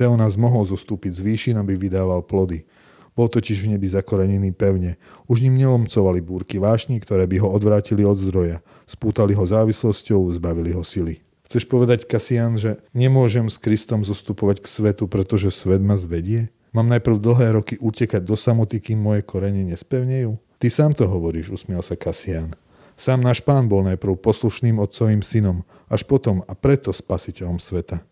nás 0.00 0.40
mohol 0.40 0.64
zostúpiť 0.64 1.12
z 1.12 1.20
výšin, 1.20 1.56
aby 1.60 1.76
vydával 1.76 2.24
plody. 2.24 2.64
Bol 3.12 3.28
totiž 3.28 3.68
v 3.68 3.76
nebi 3.76 3.84
zakorenený 3.84 4.56
pevne. 4.56 4.96
Už 5.28 5.44
ním 5.44 5.60
nelomcovali 5.60 6.24
búrky 6.24 6.56
vášni, 6.56 6.96
ktoré 7.04 7.28
by 7.28 7.44
ho 7.44 7.52
odvrátili 7.52 8.00
od 8.08 8.16
zdroja. 8.16 8.64
Spútali 8.88 9.36
ho 9.36 9.44
závislosťou, 9.44 10.24
zbavili 10.32 10.72
ho 10.72 10.80
sily. 10.80 11.20
Chceš 11.44 11.68
povedať, 11.68 12.08
Kasian, 12.08 12.56
že 12.56 12.80
nemôžem 12.96 13.50
s 13.50 13.60
Kristom 13.60 14.06
zostupovať 14.06 14.64
k 14.64 14.70
svetu, 14.70 15.04
pretože 15.10 15.52
svet 15.52 15.84
ma 15.84 16.00
zvedie? 16.00 16.48
Mám 16.70 16.86
najprv 16.86 17.18
dlhé 17.18 17.46
roky 17.58 17.74
utekať 17.76 18.22
do 18.22 18.38
samoty, 18.38 18.78
kým 18.78 19.02
moje 19.02 19.26
korene 19.26 19.66
nespevnejú? 19.66 20.38
Ty 20.60 20.68
sám 20.68 20.92
to 20.92 21.08
hovoríš, 21.08 21.56
usmial 21.56 21.80
sa 21.80 21.96
Kasian. 21.96 22.52
Sám 22.92 23.24
náš 23.24 23.40
pán 23.40 23.64
bol 23.64 23.80
najprv 23.80 24.20
poslušným 24.20 24.76
otcovým 24.76 25.24
synom, 25.24 25.64
až 25.88 26.04
potom 26.04 26.44
a 26.44 26.52
preto 26.52 26.92
spasiteľom 26.92 27.56
sveta. 27.56 28.04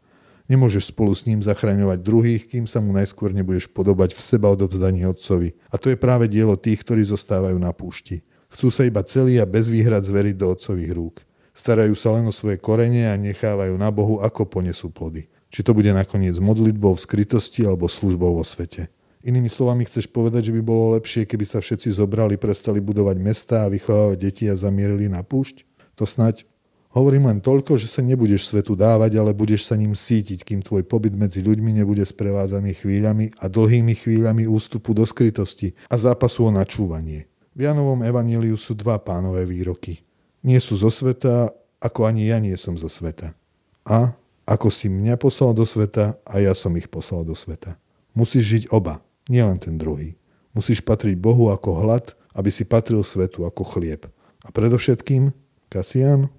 Nemôžeš 0.49 0.89
spolu 0.89 1.13
s 1.13 1.29
ním 1.29 1.45
zachraňovať 1.45 2.01
druhých, 2.01 2.49
kým 2.49 2.65
sa 2.65 2.81
mu 2.81 2.97
najskôr 2.97 3.37
nebudeš 3.37 3.69
podobať 3.69 4.17
v 4.17 4.25
seba 4.25 4.49
odovzdaní 4.49 5.05
otcovi. 5.05 5.61
A 5.69 5.77
to 5.77 5.93
je 5.93 6.01
práve 6.01 6.25
dielo 6.25 6.57
tých, 6.57 6.81
ktorí 6.81 7.05
zostávajú 7.05 7.61
na 7.61 7.69
púšti. 7.77 8.25
Chcú 8.49 8.73
sa 8.73 8.89
iba 8.89 9.05
celý 9.05 9.37
a 9.37 9.45
bez 9.45 9.69
výhrad 9.69 10.09
zveriť 10.09 10.41
do 10.41 10.49
otcových 10.57 10.93
rúk. 10.97 11.21
Starajú 11.53 11.93
sa 11.93 12.17
len 12.17 12.25
o 12.25 12.33
svoje 12.33 12.57
korene 12.57 13.13
a 13.13 13.21
nechávajú 13.21 13.77
na 13.77 13.93
Bohu, 13.93 14.25
ako 14.25 14.49
ponesú 14.49 14.89
plody. 14.89 15.29
Či 15.53 15.69
to 15.69 15.77
bude 15.77 15.93
nakoniec 15.93 16.41
modlitbou 16.41 16.97
v 16.97 17.05
skrytosti 17.05 17.69
alebo 17.69 17.93
službou 17.93 18.41
vo 18.41 18.45
svete. 18.45 18.89
Inými 19.27 19.51
slovami 19.51 19.83
chceš 19.85 20.07
povedať, 20.07 20.51
že 20.51 20.55
by 20.55 20.63
bolo 20.63 20.95
lepšie, 20.95 21.27
keby 21.27 21.43
sa 21.43 21.59
všetci 21.59 21.91
zobrali, 21.91 22.39
prestali 22.39 22.79
budovať 22.79 23.17
mestá 23.19 23.67
a 23.67 23.73
vychovávať 23.73 24.19
deti 24.19 24.45
a 24.47 24.55
zamierili 24.55 25.11
na 25.11 25.27
púšť? 25.27 25.67
To 25.99 26.07
snať 26.07 26.47
Hovorím 26.89 27.29
len 27.29 27.45
toľko, 27.45 27.77
že 27.77 27.85
sa 27.85 28.01
nebudeš 28.01 28.49
svetu 28.49 28.73
dávať, 28.73 29.21
ale 29.21 29.37
budeš 29.37 29.69
sa 29.69 29.77
ním 29.77 29.93
sítiť, 29.93 30.41
kým 30.41 30.65
tvoj 30.65 30.89
pobyt 30.89 31.13
medzi 31.13 31.45
ľuďmi 31.45 31.77
nebude 31.77 32.01
sprevádzaný 32.01 32.81
chvíľami 32.81 33.37
a 33.39 33.47
dlhými 33.47 33.93
chvíľami 33.93 34.49
ústupu 34.49 34.97
do 34.97 35.05
skrytosti 35.05 35.77
a 35.93 36.01
zápasu 36.01 36.49
o 36.49 36.51
načúvanie. 36.51 37.29
V 37.53 37.69
Janovom 37.69 38.01
evaníliu 38.01 38.57
sú 38.57 38.73
dva 38.73 38.97
pánové 38.97 39.45
výroky. 39.45 40.01
Nie 40.41 40.65
sú 40.65 40.81
zo 40.81 40.89
sveta, 40.89 41.53
ako 41.77 42.09
ani 42.09 42.33
ja 42.33 42.41
nie 42.41 42.57
som 42.57 42.81
zo 42.81 42.89
sveta. 42.89 43.37
A 43.85 44.17
ako 44.49 44.73
si 44.73 44.89
mňa 44.89 45.21
poslal 45.21 45.53
do 45.53 45.69
sveta 45.69 46.17
a 46.25 46.41
ja 46.41 46.57
som 46.57 46.73
ich 46.81 46.89
poslal 46.89 47.21
do 47.21 47.37
sveta. 47.37 47.77
Musíš 48.17 48.45
žiť 48.49 48.65
oba, 48.73 49.05
nielen 49.29 49.61
ten 49.61 49.77
druhý. 49.77 50.17
Musíš 50.57 50.83
patriť 50.83 51.15
Bohu 51.21 51.53
ako 51.53 51.85
hlad, 51.85 52.19
aby 52.35 52.51
si 52.51 52.67
patril 52.67 53.05
svetu 53.05 53.45
ako 53.45 53.63
chlieb. 53.77 54.09
A 54.43 54.49
predovšetkým, 54.51 55.31
Kasian, 55.69 56.33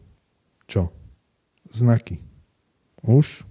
čo? 0.66 0.90
Znaky. 1.70 2.20
Už? 3.06 3.46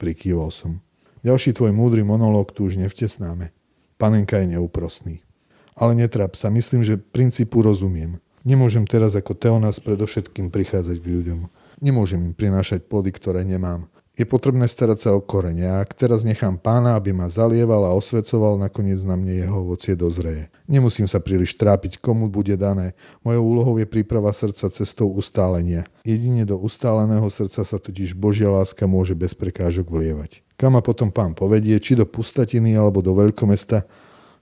Prikývol 0.00 0.50
som. 0.50 0.80
Ďalší 1.22 1.54
tvoj 1.54 1.70
múdry 1.70 2.02
monológ 2.02 2.50
tu 2.50 2.66
už 2.66 2.80
nevtesnáme. 2.80 3.54
Panenka 4.00 4.42
je 4.42 4.58
neúprostný. 4.58 5.22
Ale 5.78 5.94
netrap 5.94 6.34
sa, 6.34 6.50
myslím, 6.50 6.82
že 6.82 6.98
princípu 6.98 7.62
rozumiem. 7.62 8.18
Nemôžem 8.42 8.82
teraz 8.90 9.14
ako 9.14 9.38
Teonas 9.38 9.78
predovšetkým 9.78 10.50
prichádzať 10.50 10.98
k 10.98 11.06
ľuďom. 11.06 11.40
Nemôžem 11.78 12.18
im 12.26 12.34
prinášať 12.34 12.82
plody, 12.90 13.14
ktoré 13.14 13.46
nemám. 13.46 13.86
Je 14.12 14.28
potrebné 14.28 14.68
starať 14.68 14.98
sa 15.00 15.10
o 15.16 15.24
korene 15.24 15.64
a 15.64 15.80
ak 15.80 15.96
teraz 15.96 16.20
nechám 16.20 16.60
pána, 16.60 17.00
aby 17.00 17.16
ma 17.16 17.32
zalieval 17.32 17.88
a 17.88 17.96
osvecoval, 17.96 18.60
nakoniec 18.60 19.00
na 19.00 19.16
mne 19.16 19.40
jeho 19.40 19.64
ovocie 19.64 19.96
dozreje. 19.96 20.52
Nemusím 20.68 21.08
sa 21.08 21.16
príliš 21.16 21.56
trápiť, 21.56 21.96
komu 21.96 22.28
bude 22.28 22.52
dané. 22.60 22.92
Mojou 23.24 23.40
úlohou 23.40 23.74
je 23.80 23.88
príprava 23.88 24.28
srdca 24.36 24.68
cestou 24.68 25.08
ustálenia. 25.16 25.88
Jedine 26.04 26.44
do 26.44 26.60
ustáleného 26.60 27.24
srdca 27.32 27.64
sa 27.64 27.78
totiž 27.80 28.12
Božia 28.12 28.52
láska 28.52 28.84
môže 28.84 29.16
bez 29.16 29.32
prekážok 29.32 29.88
vlievať. 29.88 30.44
Kam 30.60 30.76
ma 30.76 30.84
potom 30.84 31.08
pán 31.08 31.32
povedie, 31.32 31.80
či 31.80 31.96
do 31.96 32.04
pustatiny 32.04 32.76
alebo 32.76 33.00
do 33.00 33.16
veľkomesta, 33.16 33.88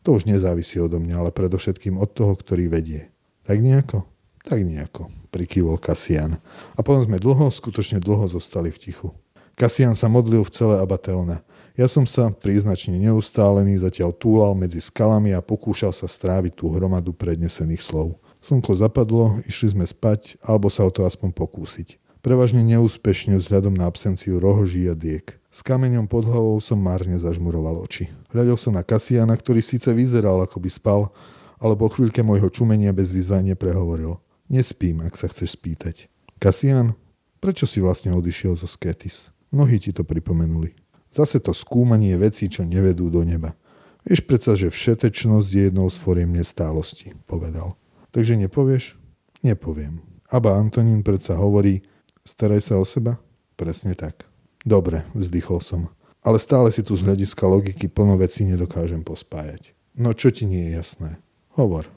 to 0.03 0.19
už 0.19 0.27
nezávisí 0.27 0.83
odo 0.83 0.99
mňa, 0.99 1.15
ale 1.15 1.31
predovšetkým 1.31 1.95
od 1.95 2.11
toho, 2.11 2.35
ktorý 2.35 2.67
vedie. 2.67 3.15
Tak 3.47 3.63
nejako? 3.63 4.03
Tak 4.43 4.67
nejako, 4.67 5.15
prikývol 5.31 5.79
Kasian. 5.79 6.43
A 6.75 6.81
potom 6.83 7.07
sme 7.07 7.23
dlho, 7.23 7.53
skutočne 7.53 8.03
dlho 8.03 8.27
zostali 8.27 8.73
v 8.75 8.81
tichu. 8.81 9.15
Kasian 9.61 9.93
sa 9.93 10.09
modlil 10.09 10.41
v 10.41 10.49
celé 10.57 10.81
Abateona. 10.81 11.45
Ja 11.77 11.85
som 11.85 12.09
sa, 12.09 12.33
príznačne 12.33 12.97
neustálený, 12.97 13.77
zatiaľ 13.77 14.17
túlal 14.17 14.57
medzi 14.57 14.81
skalami 14.81 15.37
a 15.37 15.45
pokúšal 15.45 15.93
sa 15.93 16.09
stráviť 16.09 16.57
tú 16.57 16.73
hromadu 16.73 17.13
prednesených 17.13 17.85
slov. 17.85 18.17
Slnko 18.41 18.73
zapadlo, 18.73 19.37
išli 19.45 19.77
sme 19.77 19.85
spať, 19.85 20.41
alebo 20.41 20.73
sa 20.73 20.89
o 20.89 20.91
to 20.91 21.05
aspoň 21.05 21.37
pokúsiť. 21.37 22.01
Prevažne 22.25 22.65
neúspešne 22.65 23.37
vzhľadom 23.37 23.77
na 23.77 23.85
absenciu 23.85 24.41
rohoží 24.41 24.89
a 24.89 24.97
diek. 24.97 25.37
S 25.53 25.61
kameňom 25.61 26.09
pod 26.09 26.25
hlavou 26.25 26.57
som 26.65 26.81
márne 26.81 27.21
zažmuroval 27.21 27.85
oči. 27.85 28.09
Hľadel 28.33 28.57
som 28.57 28.73
na 28.73 28.81
Kasiana, 28.81 29.37
ktorý 29.37 29.61
síce 29.61 29.93
vyzeral, 29.93 30.41
ako 30.41 30.57
by 30.57 30.71
spal, 30.73 31.13
ale 31.61 31.77
po 31.77 31.93
chvíľke 31.93 32.25
môjho 32.25 32.49
čumenia 32.49 32.97
bez 32.97 33.13
vyzvania 33.13 33.61
prehovoril. 33.61 34.25
Nespím, 34.49 35.05
ak 35.05 35.21
sa 35.21 35.29
chceš 35.29 35.53
spýtať. 35.53 36.09
Kasian, 36.41 36.97
prečo 37.45 37.69
si 37.69 37.85
vlastne 37.85 38.17
odišiel 38.17 38.57
zo 38.57 38.65
Sketis? 38.65 39.29
Mnohí 39.51 39.83
ti 39.83 39.91
to 39.91 40.07
pripomenuli. 40.07 40.75
Zase 41.11 41.43
to 41.43 41.51
skúmanie 41.51 42.15
vecí, 42.15 42.47
čo 42.47 42.63
nevedú 42.63 43.11
do 43.11 43.27
neba. 43.27 43.59
Vieš 44.07 44.23
predsa, 44.25 44.55
že 44.55 44.71
všetečnosť 44.71 45.49
je 45.51 45.63
jednou 45.69 45.91
z 45.91 45.97
foriem 45.99 46.31
nestálosti, 46.31 47.19
povedal. 47.27 47.75
Takže 48.15 48.39
nepovieš? 48.39 48.97
Nepoviem. 49.43 50.01
Aba 50.31 50.55
Antonín 50.55 51.03
predsa 51.03 51.35
hovorí, 51.35 51.83
staraj 52.23 52.63
sa 52.63 52.79
o 52.79 52.87
seba? 52.87 53.19
Presne 53.59 53.99
tak. 53.99 54.25
Dobre, 54.63 55.03
vzdychol 55.13 55.59
som. 55.61 55.91
Ale 56.23 56.39
stále 56.39 56.71
si 56.71 56.87
tu 56.87 56.95
z 56.95 57.03
hľadiska 57.03 57.43
logiky 57.49 57.91
plno 57.91 58.15
vecí 58.21 58.47
nedokážem 58.47 59.03
pospájať. 59.03 59.73
No 59.99 60.15
čo 60.15 60.31
ti 60.31 60.47
nie 60.47 60.71
je 60.71 60.79
jasné? 60.79 61.11
Hovor. 61.59 61.91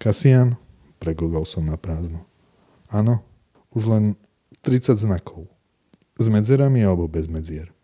Kasian? 0.00 0.56
Preglgol 0.98 1.44
som 1.44 1.66
na 1.66 1.76
prázdno. 1.78 2.24
Áno, 2.88 3.22
už 3.76 3.90
len 3.90 4.04
30 4.64 4.96
znakov. 4.98 5.46
S 6.18 6.28
medzerami 6.28 6.82
alebo 6.84 7.08
bez 7.08 7.28
medzier? 7.28 7.77